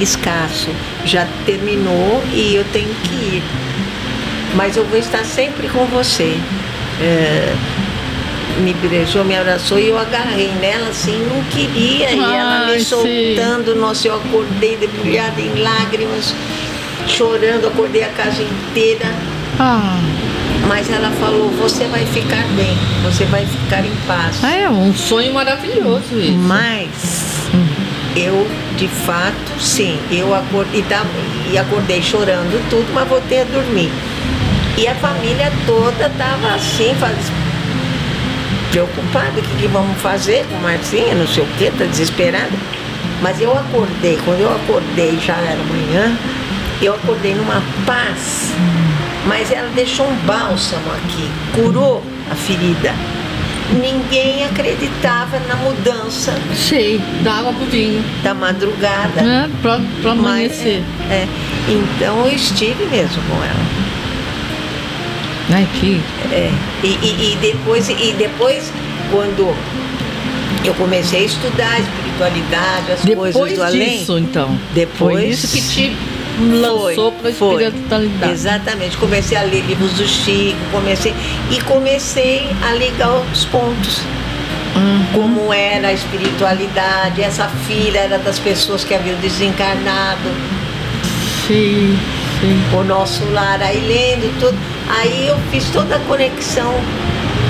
escasso, 0.00 0.68
já 1.04 1.26
terminou 1.46 2.22
e 2.32 2.54
eu 2.54 2.64
tenho 2.72 2.92
que 3.04 3.36
ir. 3.36 3.42
Mas 4.54 4.76
eu 4.76 4.84
vou 4.84 4.98
estar 4.98 5.24
sempre 5.24 5.68
com 5.68 5.84
você. 5.86 6.36
É, 7.00 7.54
me 8.60 8.72
beijou, 8.74 9.24
me 9.24 9.36
abraçou 9.36 9.78
e 9.78 9.88
eu 9.88 9.98
agarrei 9.98 10.48
nela 10.60 10.88
assim, 10.88 11.18
não 11.26 11.42
queria. 11.44 12.10
E 12.10 12.20
ela 12.20 12.66
me 12.66 12.80
soltando, 12.80 13.72
sim. 13.72 13.78
nossa, 13.78 14.08
eu 14.08 14.14
acordei 14.16 14.76
debulhada 14.76 15.40
em 15.40 15.60
lágrimas, 15.60 16.32
chorando, 17.08 17.66
acordei 17.66 18.04
a 18.04 18.08
casa 18.08 18.42
inteira. 18.42 19.06
Ah. 19.58 19.98
Mas 20.66 20.90
ela 20.90 21.10
falou, 21.12 21.50
você 21.50 21.84
vai 21.86 22.04
ficar 22.06 22.44
bem, 22.56 22.76
você 23.02 23.24
vai 23.26 23.44
ficar 23.44 23.84
em 23.84 23.94
paz. 24.06 24.38
Ah, 24.42 24.54
é 24.54 24.68
um 24.68 24.94
sonho 24.94 25.32
maravilhoso 25.34 26.18
isso. 26.18 26.38
Mas 26.38 26.88
hum. 27.54 27.66
eu, 28.16 28.46
de 28.76 28.88
fato, 28.88 29.60
sim, 29.60 29.98
eu 30.10 30.34
acordei, 30.34 30.84
e 31.52 31.58
acordei 31.58 32.02
chorando 32.02 32.68
tudo, 32.70 32.86
mas 32.94 33.06
voltei 33.08 33.42
a 33.42 33.44
dormir. 33.44 33.90
E 34.76 34.88
a 34.88 34.94
família 34.96 35.52
toda 35.66 36.06
estava 36.06 36.54
assim, 36.54 36.94
faz, 36.98 37.16
preocupada, 38.74 39.38
o 39.38 39.42
que, 39.42 39.56
que 39.62 39.68
vamos 39.68 39.96
fazer 40.00 40.44
com 40.50 40.56
Marcinha, 40.56 41.14
não 41.14 41.28
sei 41.28 41.44
o 41.44 41.46
que, 41.58 41.70
tá 41.70 41.84
desesperada. 41.84 42.50
Mas 43.22 43.40
eu 43.40 43.52
acordei, 43.52 44.18
quando 44.24 44.40
eu 44.40 44.52
acordei, 44.52 45.16
já 45.24 45.36
era 45.36 45.56
manhã, 45.62 46.16
eu 46.82 46.94
acordei 46.94 47.34
numa 47.34 47.62
paz, 47.86 48.52
mas 49.26 49.50
ela 49.50 49.68
deixou 49.74 50.06
um 50.06 50.16
bálsamo 50.26 50.90
aqui, 50.92 51.28
curou 51.54 52.02
a 52.30 52.34
ferida. 52.34 52.94
Ninguém 53.72 54.44
acreditava 54.44 55.40
na 55.48 55.56
mudança. 55.56 56.34
Sim, 56.54 57.00
da 57.22 57.32
água 57.32 57.52
pro 57.54 57.64
vinho. 57.66 58.04
Da 58.22 58.34
madrugada. 58.34 59.20
É, 59.20 59.48
pra, 59.62 59.80
pra 60.02 60.12
amanhecer. 60.12 60.82
É, 61.10 61.14
é. 61.14 61.28
Então 61.68 62.26
eu 62.26 62.34
estive 62.34 62.84
mesmo 62.86 63.22
com 63.22 63.36
ela. 63.42 63.84
Ai, 65.50 65.68
que... 65.80 66.00
É, 66.30 66.50
e, 66.82 66.88
e, 66.88 67.32
e, 67.32 67.36
depois, 67.40 67.88
e 67.88 68.14
depois, 68.18 68.70
quando 69.10 69.54
eu 70.64 70.74
comecei 70.74 71.20
a 71.20 71.24
estudar 71.24 71.72
a 71.72 71.80
espiritualidade, 71.80 72.92
as 72.92 73.02
depois 73.02 73.34
coisas 73.34 73.58
do 73.58 73.64
além. 73.64 73.98
Disso, 73.98 74.18
então. 74.18 74.58
Depois. 74.74 75.14
Foi 75.14 75.26
isso 75.26 75.48
que 75.48 75.62
te 75.62 75.96
lançou 76.38 77.12
para 77.12 77.28
a 77.28 77.30
espiritualidade. 77.30 78.32
Exatamente. 78.32 78.96
Comecei 78.96 79.36
a 79.36 79.42
ler 79.42 79.64
livros 79.64 79.92
do 79.92 80.06
Chico, 80.06 80.58
comecei 80.70 81.14
e 81.50 81.60
comecei 81.62 82.48
a 82.66 82.72
ligar 82.72 83.14
os 83.32 83.44
pontos. 83.46 84.00
Uhum. 84.76 85.06
Como 85.12 85.52
era 85.52 85.88
a 85.88 85.92
espiritualidade, 85.92 87.22
essa 87.22 87.48
filha 87.66 88.00
era 88.00 88.18
das 88.18 88.38
pessoas 88.38 88.82
que 88.82 88.94
haviam 88.94 89.16
desencarnado. 89.20 90.30
Sim, 91.46 91.96
sim. 92.40 92.76
O 92.76 92.82
nosso 92.82 93.24
lar, 93.32 93.62
aí 93.62 93.80
lendo 93.86 94.40
tudo. 94.40 94.58
Aí 94.88 95.28
eu 95.28 95.38
fiz 95.50 95.68
toda 95.70 95.96
a 95.96 95.98
conexão 96.00 96.74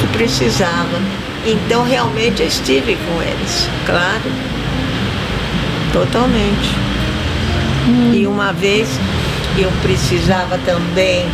que 0.00 0.06
precisava. 0.08 1.00
Então 1.46 1.84
realmente 1.84 2.42
eu 2.42 2.48
estive 2.48 2.96
com 2.96 3.22
eles, 3.22 3.68
claro. 3.86 4.32
Totalmente. 5.92 6.93
Hum. 7.86 8.12
E 8.14 8.26
uma 8.26 8.52
vez 8.52 8.88
eu 9.58 9.70
precisava 9.82 10.58
também 10.64 11.26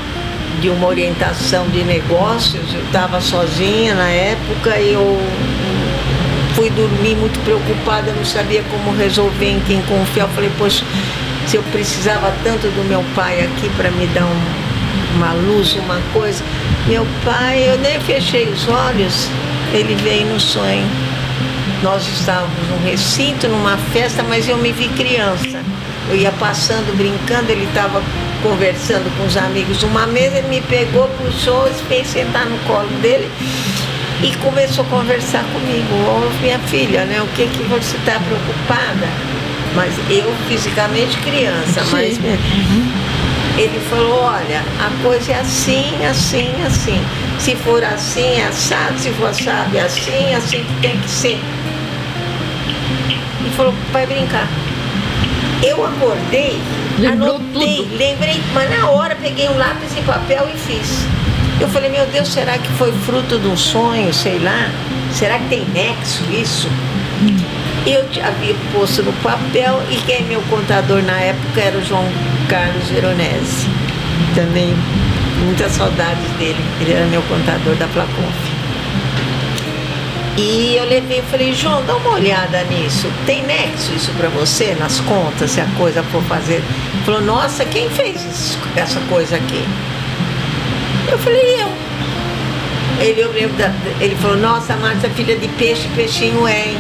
de 0.61 0.69
uma 0.69 0.87
orientação 0.87 1.67
de 1.69 1.83
negócios, 1.85 2.75
eu 2.75 2.83
estava 2.83 3.21
sozinha 3.21 3.95
na 3.95 4.09
época 4.09 4.77
e 4.79 4.93
eu 4.93 5.19
fui 6.55 6.69
dormir 6.71 7.17
muito 7.17 7.43
preocupada, 7.45 8.13
não 8.13 8.25
sabia 8.25 8.63
como 8.65 8.97
resolver, 8.97 9.51
em 9.51 9.61
quem 9.61 9.81
confiar. 9.83 10.25
Eu 10.25 10.29
falei, 10.31 10.51
poxa, 10.59 10.85
se 11.47 11.57
eu 11.57 11.63
precisava 11.65 12.33
tanto 12.45 12.67
do 12.69 12.85
meu 12.89 13.03
pai 13.15 13.45
aqui 13.45 13.69
para 13.77 13.91
me 13.91 14.07
dar 14.09 14.27
um, 14.27 15.17
uma 15.17 15.33
luz, 15.33 15.75
uma 15.75 16.01
coisa. 16.13 16.45
Meu 16.87 17.07
pai, 17.25 17.69
eu 17.69 17.79
nem 17.79 17.99
fechei 18.01 18.49
os 18.49 18.69
olhos, 18.69 19.29
ele 19.73 19.95
veio 20.03 20.27
no 20.27 20.39
sonho. 20.39 20.87
Nós 21.83 22.07
estávamos 22.07 22.69
num 22.69 22.91
recinto, 22.91 23.49
numa 23.49 23.79
festa, 23.93 24.23
mas 24.23 24.49
eu 24.49 24.59
me 24.59 24.71
vi 24.71 24.89
criança. 24.89 25.50
Eu 26.11 26.17
ia 26.17 26.33
passando, 26.33 26.97
brincando, 26.97 27.51
ele 27.51 27.65
estava 27.65 28.03
conversando 28.43 29.11
com 29.17 29.27
os 29.27 29.37
amigos 29.37 29.83
numa 29.83 30.07
mesa, 30.07 30.39
ele 30.39 30.49
me 30.49 30.61
pegou, 30.63 31.09
puxou, 31.19 31.67
fez 31.89 32.09
sentar 32.09 32.47
no 32.47 32.59
colo 32.61 32.89
dele 33.01 33.31
e 34.23 34.35
começou 34.39 34.85
a 34.85 34.89
conversar 34.89 35.45
comigo. 35.45 35.95
Ô, 36.07 36.43
minha 36.43 36.59
filha, 36.59 37.05
né? 37.05 37.23
O 37.23 37.29
que 37.37 37.47
que 37.47 37.63
você 37.65 37.97
está 37.97 38.19
preocupada? 38.19 39.09
Mas 39.75 39.95
eu 40.11 40.33
fisicamente 40.49 41.17
criança, 41.19 41.85
Sim. 41.85 41.91
mas 41.93 42.19
uhum 42.19 43.11
ele 43.57 43.81
falou, 43.91 44.23
olha, 44.23 44.63
a 44.81 45.03
coisa 45.03 45.33
é 45.33 45.41
assim, 45.41 45.85
assim, 46.09 46.51
assim. 46.67 47.01
Se 47.39 47.55
for 47.57 47.83
assim, 47.83 48.41
é 48.41 48.47
assado, 48.47 48.99
se 48.99 49.11
for 49.11 49.29
assado, 49.29 49.77
é 49.77 49.81
assim, 49.81 50.35
assim 50.35 50.65
que 50.65 50.81
tem 50.81 50.99
que 50.99 51.09
ser. 51.09 51.39
E 53.45 53.51
falou, 53.57 53.75
vai 53.93 54.07
brincar. 54.07 54.49
Eu 55.63 55.85
acordei, 55.85 56.59
Lembrou 56.99 57.37
anotei, 57.37 57.77
tudo. 57.77 57.97
lembrei, 57.99 58.41
mas 58.55 58.71
na 58.71 58.89
hora 58.91 59.15
peguei 59.17 59.49
um 59.49 59.59
lápis 59.59 59.91
e 59.97 60.01
papel 60.03 60.49
e 60.53 60.57
fiz. 60.59 61.05
Eu 61.61 61.69
falei, 61.69 61.91
meu 61.91 62.07
Deus, 62.07 62.29
será 62.29 62.57
que 62.57 62.69
foi 62.73 62.91
fruto 63.05 63.39
de 63.39 63.47
um 63.47 63.57
sonho, 63.57 64.13
sei 64.15 64.39
lá? 64.39 64.71
Será 65.13 65.39
que 65.39 65.49
tem 65.49 65.65
nexo 65.67 66.23
isso? 66.33 66.69
Hum. 67.23 67.37
Eu 67.87 68.01
havia 68.25 68.55
posto 68.73 69.03
no 69.03 69.13
papel 69.15 69.83
e 69.91 69.97
quem 69.97 70.17
é 70.17 70.21
meu 70.21 70.41
contador 70.43 71.03
na 71.03 71.19
época 71.19 71.61
era 71.61 71.77
o 71.77 71.85
João 71.85 72.07
Carlos 72.49 72.89
Veronese. 72.89 73.69
Também 74.35 74.75
muitas 75.45 75.73
saudades 75.73 76.25
dele. 76.39 76.63
Ele 76.81 76.93
era 76.93 77.07
meu 77.07 77.23
contador 77.23 77.75
da 77.77 77.87
Placonf. 77.89 78.50
E 80.37 80.77
eu 80.77 80.85
levei 80.85 81.19
e 81.19 81.23
falei, 81.23 81.53
João, 81.53 81.85
dá 81.85 81.97
uma 81.97 82.11
olhada 82.13 82.63
nisso. 82.65 83.11
Tem 83.27 83.43
nexo 83.43 83.93
isso 83.95 84.13
para 84.13 84.29
você 84.29 84.77
nas 84.79 85.01
contas, 85.01 85.51
se 85.51 85.61
a 85.61 85.67
coisa 85.77 86.03
for 86.05 86.23
fazer? 86.23 86.55
Ele 86.55 87.05
falou, 87.05 87.21
nossa, 87.21 87.65
quem 87.65 87.91
fez 87.91 88.25
isso, 88.25 88.59
essa 88.77 89.01
coisa 89.09 89.37
aqui? 89.37 89.65
Eu 91.11 91.19
falei, 91.19 91.61
eu. 91.61 91.69
Ele, 93.01 93.21
eu 93.23 93.33
lembro 93.33 93.57
da, 93.57 93.73
ele 93.99 94.15
falou, 94.17 94.37
nossa, 94.37 94.77
Márcia, 94.77 95.11
filha 95.11 95.37
de 95.37 95.49
peixe, 95.49 95.89
peixinho 95.97 96.47
é, 96.47 96.69
hein? 96.69 96.79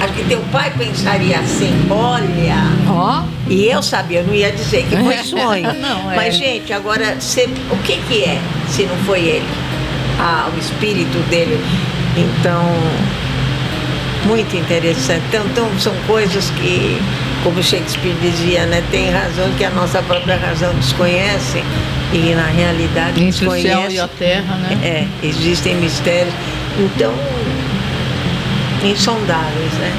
Acho 0.00 0.12
que 0.12 0.24
teu 0.24 0.40
pai 0.52 0.72
pensaria 0.76 1.38
assim, 1.38 1.72
olha. 1.90 2.56
Ó. 2.88 3.22
Oh. 3.22 3.50
E 3.50 3.68
eu 3.68 3.82
sabia, 3.82 4.20
eu 4.20 4.26
não 4.26 4.34
ia 4.34 4.52
dizer 4.52 4.84
que 4.84 4.96
foi 4.96 5.16
sonho. 5.24 5.72
não, 5.74 6.12
é. 6.12 6.16
Mas, 6.16 6.36
gente, 6.36 6.72
agora, 6.72 7.16
cê, 7.20 7.48
o 7.70 7.76
que, 7.78 7.96
que 8.08 8.24
é 8.24 8.38
se 8.68 8.82
não 8.82 8.96
foi 9.04 9.20
ele? 9.20 9.46
Ah, 10.18 10.50
o 10.54 10.58
espírito 10.58 11.18
dele. 11.30 11.58
Então, 12.16 12.62
muito 14.26 14.56
interessante. 14.56 15.22
Então, 15.28 15.44
então 15.46 15.78
são 15.78 15.94
coisas 16.06 16.50
que, 16.50 17.00
como 17.44 17.62
Shakespeare 17.62 18.14
dizia, 18.20 18.66
né, 18.66 18.82
tem 18.90 19.10
razão 19.10 19.50
que 19.56 19.64
a 19.64 19.70
nossa 19.70 20.02
própria 20.02 20.36
razão 20.36 20.72
desconhece 20.74 21.62
e 22.12 22.34
na 22.34 22.46
realidade 22.46 23.22
Entre 23.22 23.46
desconhece. 23.46 23.68
o 23.68 23.80
céu 23.80 23.90
e 23.90 24.00
a 24.00 24.08
terra, 24.08 24.56
né? 24.56 24.78
É, 24.82 25.26
existem 25.26 25.74
mistérios. 25.76 26.34
Então, 26.78 27.12
insondáveis, 28.84 29.72
né? 29.74 29.92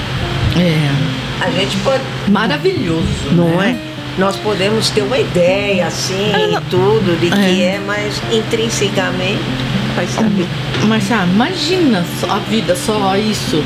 É. 0.58 1.44
A 1.46 1.50
gente 1.52 1.78
pode. 1.78 2.04
Maravilhoso. 2.30 3.06
Não 3.32 3.58
né? 3.58 3.78
é? 3.84 4.20
Nós 4.20 4.36
podemos 4.38 4.90
ter 4.90 5.02
uma 5.02 5.18
ideia 5.18 5.86
assim 5.86 6.32
e 6.32 6.56
é, 6.56 6.62
tudo 6.72 7.20
de 7.20 7.30
que 7.30 7.62
é. 7.62 7.76
é, 7.76 7.82
mas 7.86 8.20
intrinsecamente 8.32 9.67
saber. 10.06 10.46
Mas 10.88 11.12
ah, 11.12 11.26
imagina 11.26 12.06
a 12.30 12.38
vida 12.40 12.76
só 12.76 13.16
isso. 13.16 13.64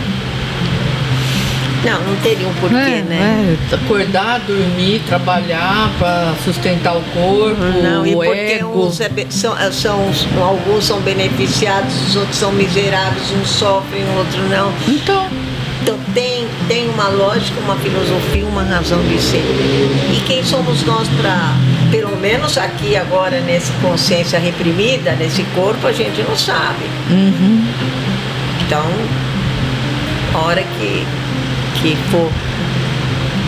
Não, 1.84 2.00
não 2.02 2.16
teria 2.18 2.48
um 2.48 2.54
porquê, 2.56 2.76
é, 2.76 3.02
né? 3.02 3.58
É, 3.72 3.76
acordar, 3.76 4.40
dormir, 4.42 5.02
trabalhar 5.08 5.92
para 5.98 6.36
sustentar 6.44 6.96
o 6.96 7.02
corpo, 7.02 7.60
não, 7.60 8.06
e 8.06 8.14
porque 8.14 8.30
ego. 8.30 8.86
Uns 8.86 9.02
é, 9.02 9.10
são, 9.32 9.56
são, 9.72 10.14
alguns 10.40 10.86
são 10.86 11.02
beneficiados, 11.02 12.10
os 12.10 12.16
outros 12.16 12.38
são 12.38 12.52
miseráveis, 12.52 13.32
uns 13.32 13.50
sofrem, 13.50 14.04
o 14.04 14.18
outro 14.20 14.42
não. 14.48 14.72
Então. 14.88 15.51
Então 15.82 15.98
tem, 16.14 16.48
tem 16.68 16.88
uma 16.90 17.08
lógica, 17.08 17.60
uma 17.62 17.76
filosofia, 17.78 18.46
uma 18.46 18.64
razão 18.64 19.02
de 19.08 19.20
ser. 19.20 19.44
E 20.14 20.22
quem 20.28 20.44
somos 20.44 20.84
nós 20.84 21.08
para, 21.20 21.56
pelo 21.90 22.16
menos 22.18 22.58
aqui 22.58 22.96
agora, 22.96 23.40
nesse 23.42 23.72
consciência 23.82 24.38
reprimida, 24.38 25.14
nesse 25.14 25.44
corpo, 25.56 25.88
a 25.88 25.92
gente 25.92 26.22
não 26.22 26.36
sabe. 26.36 26.86
Uhum. 27.10 27.66
Então, 28.66 28.86
a 30.36 30.38
hora 30.38 30.62
que, 30.62 31.06
que 31.82 31.96
for 32.12 32.32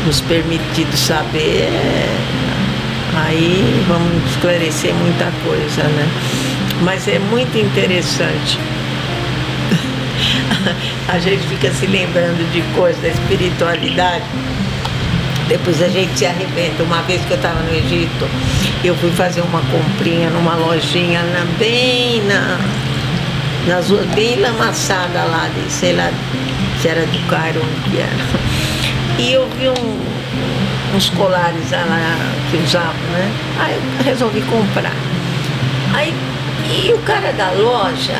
nos 0.06 0.20
permitido 0.22 0.98
saber, 0.98 1.70
aí 3.16 3.86
vamos 3.88 4.32
esclarecer 4.32 4.94
muita 4.96 5.32
coisa, 5.46 5.84
né? 5.84 6.10
Mas 6.82 7.08
é 7.08 7.20
muito 7.20 7.58
interessante. 7.58 8.58
a 11.08 11.20
gente 11.20 11.46
fica 11.48 11.72
se 11.72 11.86
lembrando 11.88 12.50
de 12.52 12.62
coisas 12.76 13.02
da 13.02 13.10
espiritualidade. 13.10 14.24
Depois 15.48 15.82
a 15.82 15.88
gente 15.88 16.18
se 16.18 16.26
arrebenta. 16.26 16.84
Uma 16.84 17.02
vez 17.04 17.24
que 17.26 17.32
eu 17.32 17.38
estava 17.38 17.60
no 17.62 17.74
Egito, 17.74 18.28
eu 18.84 18.96
fui 18.96 19.12
fazer 19.12 19.42
uma 19.42 19.62
comprinha 19.62 20.30
numa 20.30 20.56
lojinha 20.56 21.22
na, 21.24 21.46
bem 21.58 22.22
na, 22.24 22.58
nas 23.68 23.90
ruas, 23.90 24.06
bem 24.08 24.40
lamaçada 24.40 25.24
lá, 25.24 25.50
de, 25.54 25.72
sei 25.72 25.94
lá 25.94 26.10
se 26.82 26.88
era 26.88 27.06
do 27.06 27.30
Cairo 27.30 27.62
onde 27.62 27.98
era. 28.00 28.54
E 29.18 29.34
eu 29.34 29.48
vi 29.58 29.70
um, 29.70 30.96
uns 30.96 31.10
colares 31.12 31.72
lá 31.72 32.18
que 32.50 32.58
usavam, 32.58 32.94
né? 33.12 33.32
Aí 33.60 33.76
eu 34.00 34.06
resolvi 34.06 34.42
comprar. 34.42 34.96
Aí, 35.94 36.14
e 36.70 36.92
o 36.94 36.98
cara 37.00 37.32
da 37.34 37.52
loja 37.52 38.20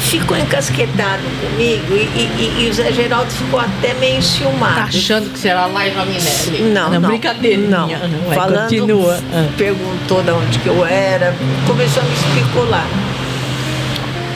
ficou 0.00 0.36
encasquetado 0.36 1.22
comigo 1.40 1.94
e, 1.94 2.08
e, 2.16 2.64
e, 2.64 2.68
o 2.68 2.72
Zé 2.72 2.90
Geraldo 2.92 3.30
ficou 3.30 3.60
até 3.60 3.94
meio 3.94 4.18
enciumado. 4.18 4.80
Achando 4.80 5.30
que 5.30 5.38
será 5.38 5.66
Laila 5.66 6.04
Minelli. 6.04 6.72
Não, 6.72 6.90
não. 6.90 7.08
Brincadeira. 7.08 7.62
Não. 7.68 7.88
Ué, 7.88 8.34
Falando, 8.34 8.62
continua. 8.62 9.20
perguntou 9.56 10.22
de 10.22 10.30
onde 10.30 10.58
que 10.58 10.66
eu 10.68 10.84
era, 10.84 11.34
começou 11.66 12.02
a 12.02 12.06
me 12.06 12.14
especular. 12.14 12.86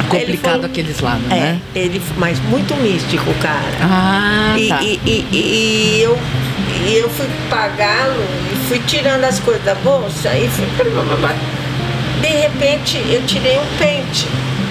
Complicado 0.09 0.53
falou, 0.53 0.67
aqueles 0.67 1.01
lá, 1.01 1.19
é, 1.31 1.35
né? 1.35 1.61
Ele, 1.75 2.01
mas 2.17 2.39
muito 2.41 2.75
místico, 2.77 3.33
cara. 3.41 3.63
Ah, 3.81 4.55
e, 4.57 4.69
tá. 4.69 4.83
e, 4.83 5.01
e, 5.05 5.27
e 5.33 6.03
eu, 6.03 6.19
e 6.87 6.97
eu 6.97 7.09
fui 7.09 7.27
pagá-lo 7.51 8.23
e 8.53 8.69
fui 8.69 8.81
tirando 8.87 9.25
as 9.25 9.41
coisas 9.41 9.65
da 9.65 9.75
bolsa 9.77 10.37
e 10.37 10.49
fui. 10.49 10.67
De 12.21 12.29
repente 12.29 13.03
eu 13.09 13.25
tirei 13.27 13.59
um 13.59 13.67
pente. 13.79 14.29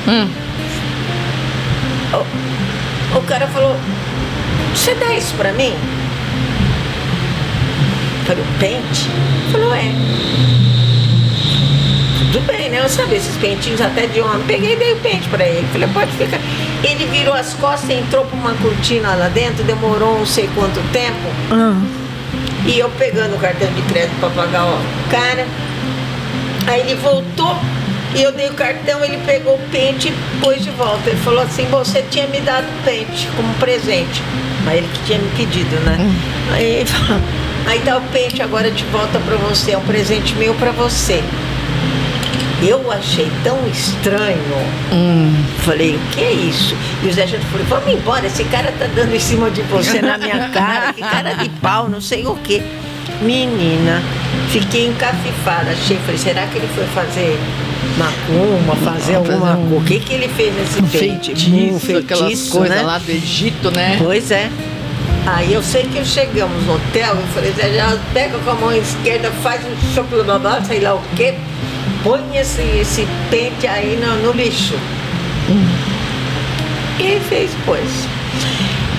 Hum. 0.07 0.52
O, 2.17 3.17
o 3.17 3.21
cara 3.23 3.47
falou, 3.47 3.75
você 4.73 4.93
dá 4.95 5.13
isso 5.13 5.33
pra 5.35 5.51
mim? 5.53 5.73
Falei, 8.25 8.43
o 8.43 8.59
pente? 8.59 9.09
Falou, 9.51 9.73
é. 9.73 9.91
Tudo 12.17 12.45
bem, 12.47 12.69
né? 12.69 12.79
Eu 12.79 12.89
sabia 12.89 13.17
esses 13.17 13.35
pentinhos 13.37 13.81
até 13.81 14.07
de 14.07 14.21
homem. 14.21 14.43
Peguei 14.47 14.73
e 14.73 14.75
dei 14.75 14.93
o 14.93 14.97
pente 14.97 15.27
pra 15.29 15.45
ele. 15.45 15.67
Falei, 15.71 15.87
pode 15.93 16.11
ficar. 16.13 16.39
Ele 16.83 17.05
virou 17.05 17.33
as 17.33 17.53
costas, 17.53 17.89
entrou 17.89 18.25
pra 18.25 18.37
uma 18.37 18.53
cortina 18.55 19.13
lá 19.15 19.27
dentro, 19.27 19.63
demorou 19.63 20.19
não 20.19 20.25
sei 20.25 20.49
quanto 20.55 20.81
tempo. 20.91 21.29
Hum. 21.51 21.85
E 22.65 22.79
eu 22.79 22.89
pegando 22.91 23.35
o 23.35 23.39
cartão 23.39 23.67
de 23.73 23.81
crédito 23.83 24.17
pra 24.19 24.29
pagar 24.29 24.65
o 24.65 24.77
cara. 25.11 25.45
Aí 26.65 26.79
ele 26.81 26.95
voltou 26.95 27.57
e 28.15 28.21
eu 28.21 28.31
dei 28.31 28.49
o 28.49 28.53
cartão, 28.53 29.03
ele 29.03 29.17
pegou 29.25 29.55
o 29.55 29.69
pente 29.71 30.09
e 30.09 30.39
pôs 30.39 30.63
de 30.63 30.69
volta. 30.71 31.09
Ele 31.09 31.19
falou 31.19 31.41
assim, 31.41 31.65
você 31.67 32.03
tinha 32.11 32.27
me 32.27 32.39
dado 32.41 32.65
o 32.65 32.83
pente 32.83 33.27
como 33.35 33.53
presente. 33.55 34.21
Mas 34.63 34.77
ele 34.77 34.87
que 34.93 35.05
tinha 35.05 35.19
me 35.19 35.29
pedido, 35.31 35.75
né? 35.81 35.97
Hum. 35.99 36.15
Aí 36.51 36.63
ele 36.63 36.85
falou, 36.85 37.21
aí 37.65 37.79
dá 37.79 37.97
o 37.97 38.01
pente 38.01 38.41
agora 38.41 38.69
de 38.69 38.83
volta 38.85 39.19
pra 39.19 39.35
você, 39.37 39.71
é 39.71 39.77
um 39.77 39.81
presente 39.81 40.35
meu 40.35 40.53
pra 40.55 40.71
você. 40.71 41.23
Eu 42.61 42.89
achei 42.91 43.29
tão 43.43 43.57
estranho. 43.67 44.37
Hum. 44.91 45.33
Falei, 45.65 45.95
o 45.95 45.99
que 46.11 46.21
é 46.21 46.31
isso? 46.31 46.75
E 47.01 47.07
o 47.07 47.13
Zé 47.13 47.27
Jato 47.27 47.43
falou, 47.47 47.65
vamos 47.65 47.99
embora, 47.99 48.27
esse 48.27 48.43
cara 48.45 48.71
tá 48.77 48.85
dando 48.95 49.13
em 49.13 49.19
cima 49.19 49.49
de 49.49 49.61
você 49.63 50.01
na 50.01 50.17
minha 50.17 50.49
cara, 50.53 50.93
que 50.93 51.01
cara 51.01 51.33
de 51.33 51.49
pau, 51.49 51.89
não 51.89 51.99
sei 51.99 52.25
o 52.25 52.35
quê. 52.35 52.61
Menina, 53.21 54.01
fiquei 54.49 54.87
encafifada. 54.87 55.71
Achei, 55.71 55.97
falei, 55.97 56.17
será 56.17 56.45
que 56.47 56.57
ele 56.57 56.67
foi 56.73 56.85
fazer 56.87 57.37
macumba, 57.97 58.75
fazer 58.83 59.15
alguma 59.15 59.55
um- 59.55 59.69
coisa? 59.69 59.75
O 59.75 59.83
que 59.83 59.99
que 59.99 60.13
ele 60.13 60.27
fez 60.29 60.53
nesse 60.55 60.79
Um 60.79 60.87
pente? 60.87 61.35
feitiço, 61.35 61.97
aquelas 61.97 62.49
coisas 62.49 62.69
né? 62.77 62.81
lá 62.83 62.97
do 62.97 63.09
Egito, 63.11 63.71
né? 63.71 63.95
Pois 63.99 64.31
é. 64.31 64.49
Aí 65.25 65.53
eu 65.53 65.63
sei 65.63 65.83
que 65.83 66.03
chegamos 66.03 66.63
no 66.65 66.75
hotel, 66.75 67.15
eu 67.15 67.27
falei, 67.33 67.53
Zé 67.53 67.69
Geraldo, 67.71 67.99
pega 68.13 68.37
com 68.39 68.49
a 68.49 68.55
mão 68.55 68.73
esquerda, 68.75 69.31
faz 69.41 69.61
um 69.65 69.93
chocolate 69.95 70.27
babá, 70.27 70.61
sei 70.61 70.81
lá 70.81 70.95
o 70.95 71.01
quê, 71.15 71.33
põe 72.03 72.21
esse, 72.35 72.61
esse 72.61 73.07
pente 73.29 73.65
aí 73.65 73.97
no, 74.01 74.17
no 74.27 74.31
lixo. 74.33 74.75
E 76.99 77.03
ele 77.03 77.21
fez, 77.21 77.51
pois. 77.65 77.89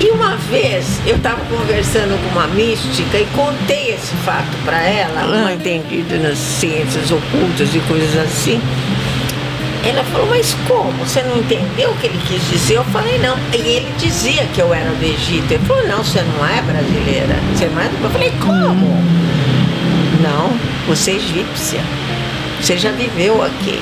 E 0.00 0.10
uma 0.10 0.36
vez 0.36 0.98
eu 1.06 1.16
estava 1.16 1.40
conversando 1.44 2.18
com 2.22 2.38
uma 2.38 2.46
mística 2.48 3.16
e 3.18 3.26
contei 3.36 3.90
esse 3.94 4.14
fato 4.24 4.50
para 4.64 4.82
ela, 4.82 5.24
uma 5.26 5.52
entendida 5.52 6.18
nas 6.18 6.36
ciências 6.36 7.10
ocultas 7.10 7.74
e 7.74 7.78
coisas 7.80 8.16
assim. 8.16 8.60
Ela 9.86 10.02
falou, 10.04 10.26
mas 10.30 10.56
como? 10.66 10.90
Você 11.04 11.22
não 11.22 11.38
entendeu 11.38 11.90
o 11.90 11.96
que 11.96 12.06
ele 12.06 12.18
quis 12.26 12.48
dizer? 12.50 12.74
Eu 12.76 12.84
falei, 12.84 13.18
não. 13.18 13.36
E 13.52 13.56
ele 13.56 13.92
dizia 13.98 14.44
que 14.54 14.60
eu 14.60 14.72
era 14.72 14.90
do 14.90 15.04
Egito. 15.04 15.52
Ele 15.52 15.64
falou, 15.66 15.86
não, 15.86 16.02
você 16.02 16.22
não 16.22 16.46
é 16.46 16.62
brasileira. 16.62 17.34
Você 17.54 17.66
não 17.66 17.80
é 17.82 17.88
do... 17.88 18.02
Eu 18.04 18.10
falei, 18.10 18.32
como? 18.40 18.96
Não, 20.22 20.50
você 20.86 21.10
é 21.12 21.14
egípcia. 21.16 21.80
Você 22.60 22.78
já 22.78 22.90
viveu 22.92 23.42
aqui. 23.42 23.78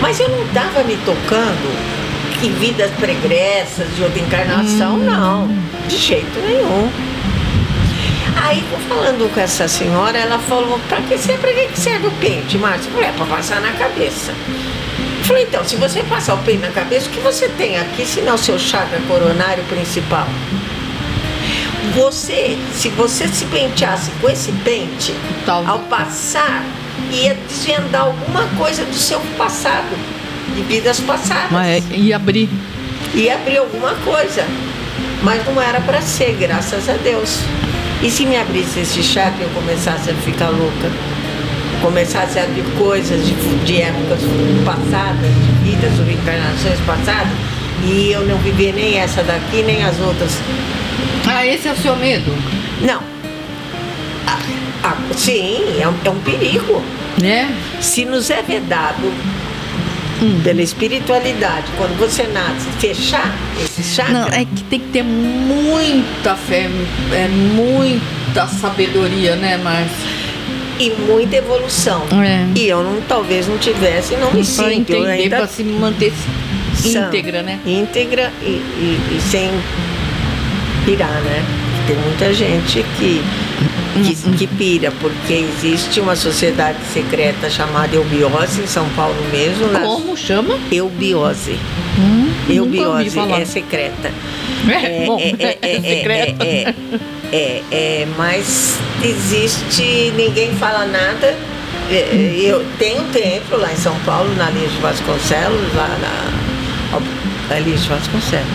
Mas 0.00 0.20
eu 0.20 0.28
não 0.28 0.42
estava 0.44 0.84
me 0.84 0.96
tocando 0.98 1.98
que 2.40 2.50
vidas 2.50 2.90
pregressas 2.92 3.86
de 3.96 4.02
outra 4.02 4.20
encarnação, 4.20 4.98
não. 4.98 5.48
De 5.88 5.96
jeito 5.96 6.38
nenhum. 6.40 6.90
Aí, 8.44 8.62
falando 8.88 9.32
com 9.34 9.40
essa 9.40 9.66
senhora, 9.66 10.16
ela 10.18 10.38
falou, 10.38 10.78
pra 10.88 10.98
que, 11.00 11.18
serve- 11.18 11.38
pra 11.40 11.50
que 11.52 11.80
serve 11.80 12.06
o 12.06 12.10
pente, 12.12 12.56
Márcia? 12.58 12.88
Eu 12.88 12.92
falei, 12.92 13.08
é 13.08 13.12
pra 13.12 13.26
passar 13.26 13.60
na 13.60 13.72
cabeça. 13.72 14.32
Falei, 15.28 15.42
então, 15.44 15.62
se 15.62 15.76
você 15.76 16.02
passar 16.04 16.34
o 16.34 16.38
pente 16.38 16.58
na 16.62 16.68
cabeça, 16.70 17.06
o 17.06 17.10
que 17.12 17.20
você 17.20 17.48
tem 17.50 17.78
aqui, 17.78 18.04
se 18.06 18.22
não 18.22 18.38
seu 18.38 18.58
chakra 18.58 18.98
coronário 19.06 19.62
principal? 19.64 20.26
Você, 21.94 22.56
se 22.74 22.88
você 22.90 23.28
se 23.28 23.44
penteasse 23.46 24.10
com 24.20 24.28
esse 24.30 24.50
pente, 24.64 25.14
Tal- 25.44 25.66
ao 25.66 25.78
passar, 25.80 26.64
ia 27.12 27.36
desvendar 27.48 28.02
alguma 28.02 28.44
coisa 28.56 28.84
do 28.84 28.94
seu 28.94 29.20
passado, 29.36 29.86
de 30.54 30.62
vidas 30.62 30.98
passadas. 31.00 31.50
Mas 31.50 31.84
é- 31.90 31.94
e 31.94 32.12
abrir. 32.12 32.48
Ia 33.14 33.34
abrir 33.34 33.58
alguma 33.58 33.94
coisa. 33.96 34.44
Mas 35.22 35.44
não 35.46 35.60
era 35.60 35.80
para 35.82 36.00
ser, 36.00 36.36
graças 36.40 36.88
a 36.88 36.94
Deus. 36.94 37.40
E 38.02 38.10
se 38.10 38.24
me 38.24 38.36
abrisse 38.36 38.80
esse 38.80 39.02
chakra 39.02 39.40
e 39.40 39.42
eu 39.42 39.50
começasse 39.50 40.10
a 40.10 40.14
ficar 40.14 40.48
louca? 40.48 40.90
Começasse 41.82 42.38
a 42.38 42.42
abrir 42.44 42.64
coisas 42.76 43.24
de, 43.26 43.34
de 43.64 43.80
épocas 43.82 44.20
passadas, 44.64 45.30
de 45.30 45.70
vidas 45.70 45.98
ou 45.98 46.10
encarnações 46.10 46.80
passadas, 46.86 47.32
e 47.84 48.10
eu 48.12 48.26
não 48.26 48.36
viver 48.38 48.72
nem 48.74 48.98
essa 48.98 49.22
daqui, 49.22 49.62
nem 49.62 49.84
as 49.84 49.98
outras. 50.00 50.38
Ah, 51.26 51.46
esse 51.46 51.68
é 51.68 51.72
o 51.72 51.76
seu 51.76 51.94
medo, 51.96 52.32
Não. 52.80 53.00
Ah, 54.26 54.38
ah, 54.82 54.96
sim, 55.16 55.80
é 55.80 55.86
um, 55.88 55.94
é 56.04 56.10
um 56.10 56.18
perigo. 56.20 56.82
né? 57.22 57.54
Se 57.80 58.04
nos 58.04 58.28
é 58.30 58.42
vedado 58.42 59.12
pela 60.42 60.60
espiritualidade, 60.60 61.66
quando 61.76 61.96
você 61.98 62.24
nasce, 62.24 62.66
fechar 62.80 63.32
esse 63.62 63.82
chakra, 63.84 64.14
Não, 64.14 64.26
é 64.28 64.44
que 64.44 64.64
tem 64.64 64.80
que 64.80 64.88
ter 64.88 65.04
muita 65.04 66.34
fé, 66.34 66.68
é 67.12 67.28
muita 67.28 68.46
sabedoria, 68.48 69.36
né, 69.36 69.56
Márcia? 69.58 70.27
E 70.78 70.90
muita 70.90 71.36
evolução. 71.36 72.02
É. 72.22 72.46
E 72.58 72.68
eu 72.68 72.82
não, 72.82 73.00
talvez 73.02 73.46
não 73.48 73.58
tivesse, 73.58 74.14
não 74.16 74.28
me 74.32 74.44
Pra 74.44 74.44
sinto. 74.44 74.70
entender, 74.70 75.06
ainda 75.06 75.36
pra 75.38 75.46
se 75.46 75.62
manter 75.64 76.12
sã, 76.74 77.06
íntegra, 77.08 77.42
né? 77.42 77.58
Íntegra 77.66 78.32
e, 78.42 78.46
e- 78.46 79.16
e 79.16 79.20
sem 79.20 79.50
pirar, 80.84 81.20
né? 81.22 81.44
Tem 81.88 81.96
muita 81.96 82.32
gente 82.34 82.84
que, 82.98 83.22
que, 84.04 84.32
que 84.36 84.46
pira, 84.46 84.92
porque 85.00 85.32
existe 85.32 86.00
uma 86.00 86.14
sociedade 86.14 86.76
secreta 86.92 87.48
chamada 87.48 87.96
Eubiose, 87.96 88.60
em 88.60 88.66
São 88.66 88.86
Paulo 88.90 89.16
mesmo. 89.32 89.68
nas- 89.72 89.82
Como 89.82 90.14
chama? 90.16 90.58
Eubiose. 90.70 91.58
Hum, 91.98 92.30
Eubiose 92.48 93.18
é 93.18 93.44
secreta. 93.46 94.12
É, 94.70 95.06
bom, 95.06 95.18
é, 95.18 95.80
secreto. 95.80 96.42
É, 96.42 96.74
é, 97.32 97.62
é, 97.70 98.06
mas 98.18 98.78
existe, 99.02 100.12
ninguém 100.14 100.52
fala 100.56 100.84
nada. 100.84 101.34
É, 101.90 101.94
é, 101.94 102.38
Eu 102.42 102.62
tenho 102.78 103.00
um 103.00 103.08
templo 103.08 103.58
lá 103.58 103.72
em 103.72 103.76
São 103.76 103.94
Paulo, 104.00 104.28
na 104.36 104.50
linha 104.50 104.68
de 104.68 104.76
Vasconcelos, 104.76 105.74
lá 105.74 105.88
na. 106.02 107.56
linha 107.58 107.76
de 107.78 107.88
Vasconcelos, 107.88 108.46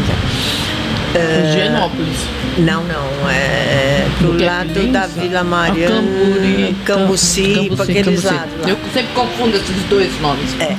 é. 1.16 1.50
Higienópolis. 1.50 2.18
Não, 2.58 2.84
não, 2.84 3.30
é 3.30 4.06
pro 4.18 4.34
Do 4.34 4.44
lado 4.44 4.74
Guedes, 4.74 4.92
da 4.92 5.08
Vila 5.08 5.40
a 5.40 5.44
Mariana, 5.44 5.96
Camburi, 5.96 6.76
Cambuci, 6.86 7.54
Cambuci, 7.54 7.76
para 7.76 7.84
aqueles 7.84 8.22
Cambuci. 8.22 8.26
lados 8.28 8.54
lá. 8.62 8.70
Eu 8.70 8.78
sempre 8.94 9.14
confundo 9.14 9.58
esses 9.58 9.84
dois 9.90 10.22
nomes. 10.22 10.60
É. 10.60 10.78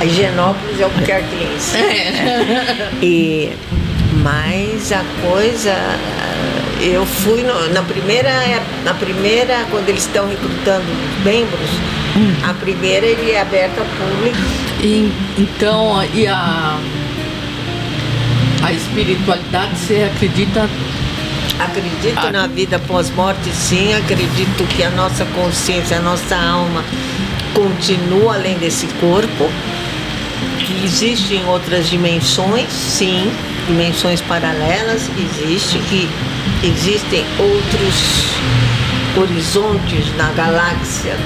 A 0.00 0.04
Higienópolis 0.04 0.80
é 0.80 0.82
o 0.82 0.84
Albuquerque 0.86 1.34
Lins. 1.36 1.74
É. 1.74 2.92
E, 3.02 3.52
mas 4.22 4.92
a 4.92 5.02
coisa 5.26 5.74
eu 6.80 7.06
fui 7.06 7.42
no, 7.42 7.68
na 7.70 7.82
primeira 7.82 8.30
na 8.84 8.94
primeira 8.94 9.64
quando 9.70 9.88
eles 9.88 10.04
estão 10.04 10.28
recrutando 10.28 10.84
membros 11.24 11.70
hum. 12.16 12.34
a 12.42 12.54
primeira 12.54 13.06
ele 13.06 13.30
é 13.30 13.40
aberta 13.40 13.80
ao 13.80 13.86
público 13.86 14.36
e, 14.80 15.12
então 15.38 16.02
e 16.12 16.26
a 16.26 16.78
a 18.62 18.72
espiritualidade 18.72 19.76
você 19.76 20.10
acredita 20.14 20.68
acredito 21.58 22.18
ah. 22.18 22.32
na 22.32 22.46
vida 22.46 22.78
pós-morte 22.78 23.50
sim 23.50 23.94
acredito 23.94 24.64
que 24.74 24.82
a 24.82 24.90
nossa 24.90 25.24
consciência 25.26 25.98
a 25.98 26.00
nossa 26.00 26.36
alma 26.36 26.84
continua 27.54 28.34
além 28.34 28.56
desse 28.58 28.86
corpo 29.00 29.50
que 30.58 30.84
existem 30.84 31.44
outras 31.46 31.88
dimensões 31.88 32.68
sim 32.70 33.30
dimensões 33.66 34.20
paralelas 34.22 35.02
existe 35.18 35.78
que 35.88 36.08
existem 36.66 37.24
outros 37.38 38.32
horizontes 39.16 40.16
na 40.16 40.30
galáxia. 40.32 41.16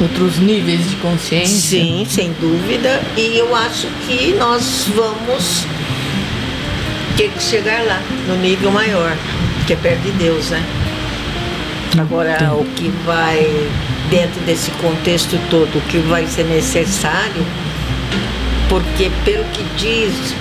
Outros 0.00 0.38
níveis 0.38 0.88
de 0.88 0.96
consciência? 0.96 1.78
Sim, 1.78 2.06
sem 2.08 2.32
dúvida. 2.40 3.02
E 3.16 3.36
eu 3.36 3.54
acho 3.54 3.86
que 4.06 4.32
nós 4.34 4.86
vamos 4.94 5.66
ter 7.16 7.30
que 7.30 7.42
chegar 7.42 7.82
lá, 7.84 8.00
no 8.26 8.36
nível 8.36 8.70
maior, 8.70 9.16
que 9.66 9.72
é 9.72 9.76
perto 9.76 10.02
de 10.02 10.12
Deus, 10.12 10.50
né? 10.50 10.62
Agora, 11.98 12.52
o 12.54 12.64
que 12.76 12.88
vai, 13.04 13.44
dentro 14.08 14.40
desse 14.42 14.70
contexto 14.72 15.38
todo, 15.50 15.76
o 15.76 15.80
que 15.82 15.98
vai 15.98 16.26
ser 16.26 16.44
necessário, 16.44 17.44
porque 18.68 19.10
pelo 19.24 19.44
que 19.46 19.64
diz 19.76 20.34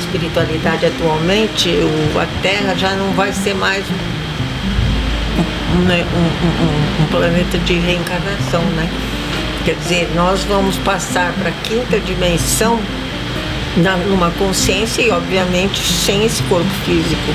espiritualidade 0.00 0.86
atualmente, 0.86 1.68
o, 1.68 2.18
a 2.18 2.26
Terra 2.42 2.74
já 2.74 2.94
não 2.94 3.12
vai 3.12 3.32
ser 3.32 3.54
mais 3.54 3.84
um, 5.76 5.82
né, 5.82 6.04
um, 6.14 7.02
um, 7.02 7.04
um 7.04 7.06
planeta 7.08 7.58
de 7.58 7.74
reencarnação, 7.74 8.62
né? 8.76 8.90
Quer 9.64 9.74
dizer, 9.74 10.10
nós 10.16 10.42
vamos 10.44 10.76
passar 10.78 11.32
para 11.34 11.50
a 11.50 11.52
quinta 11.62 12.00
dimensão 12.00 12.80
na, 13.76 13.96
numa 13.96 14.30
consciência 14.32 15.02
e, 15.02 15.10
obviamente, 15.10 15.80
sem 15.80 16.24
esse 16.24 16.42
corpo 16.44 16.70
físico. 16.84 17.32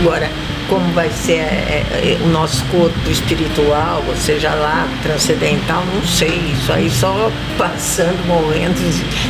Agora, 0.00 0.30
como 0.68 0.92
vai 0.92 1.10
ser 1.10 1.40
é, 1.40 1.84
é, 1.92 2.18
o 2.24 2.28
nosso 2.28 2.64
corpo 2.66 3.10
espiritual, 3.10 4.02
ou 4.06 4.16
seja 4.16 4.54
lá, 4.54 4.88
transcendental, 5.02 5.84
não 5.94 6.02
sei. 6.06 6.40
Isso 6.52 6.72
aí 6.72 6.90
só 6.90 7.30
passando, 7.58 8.26
morrendo, 8.26 8.74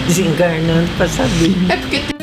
desencarnando 0.06 0.88
para 0.96 1.08
saber. 1.08 1.54
É 1.68 1.76
porque 1.76 2.13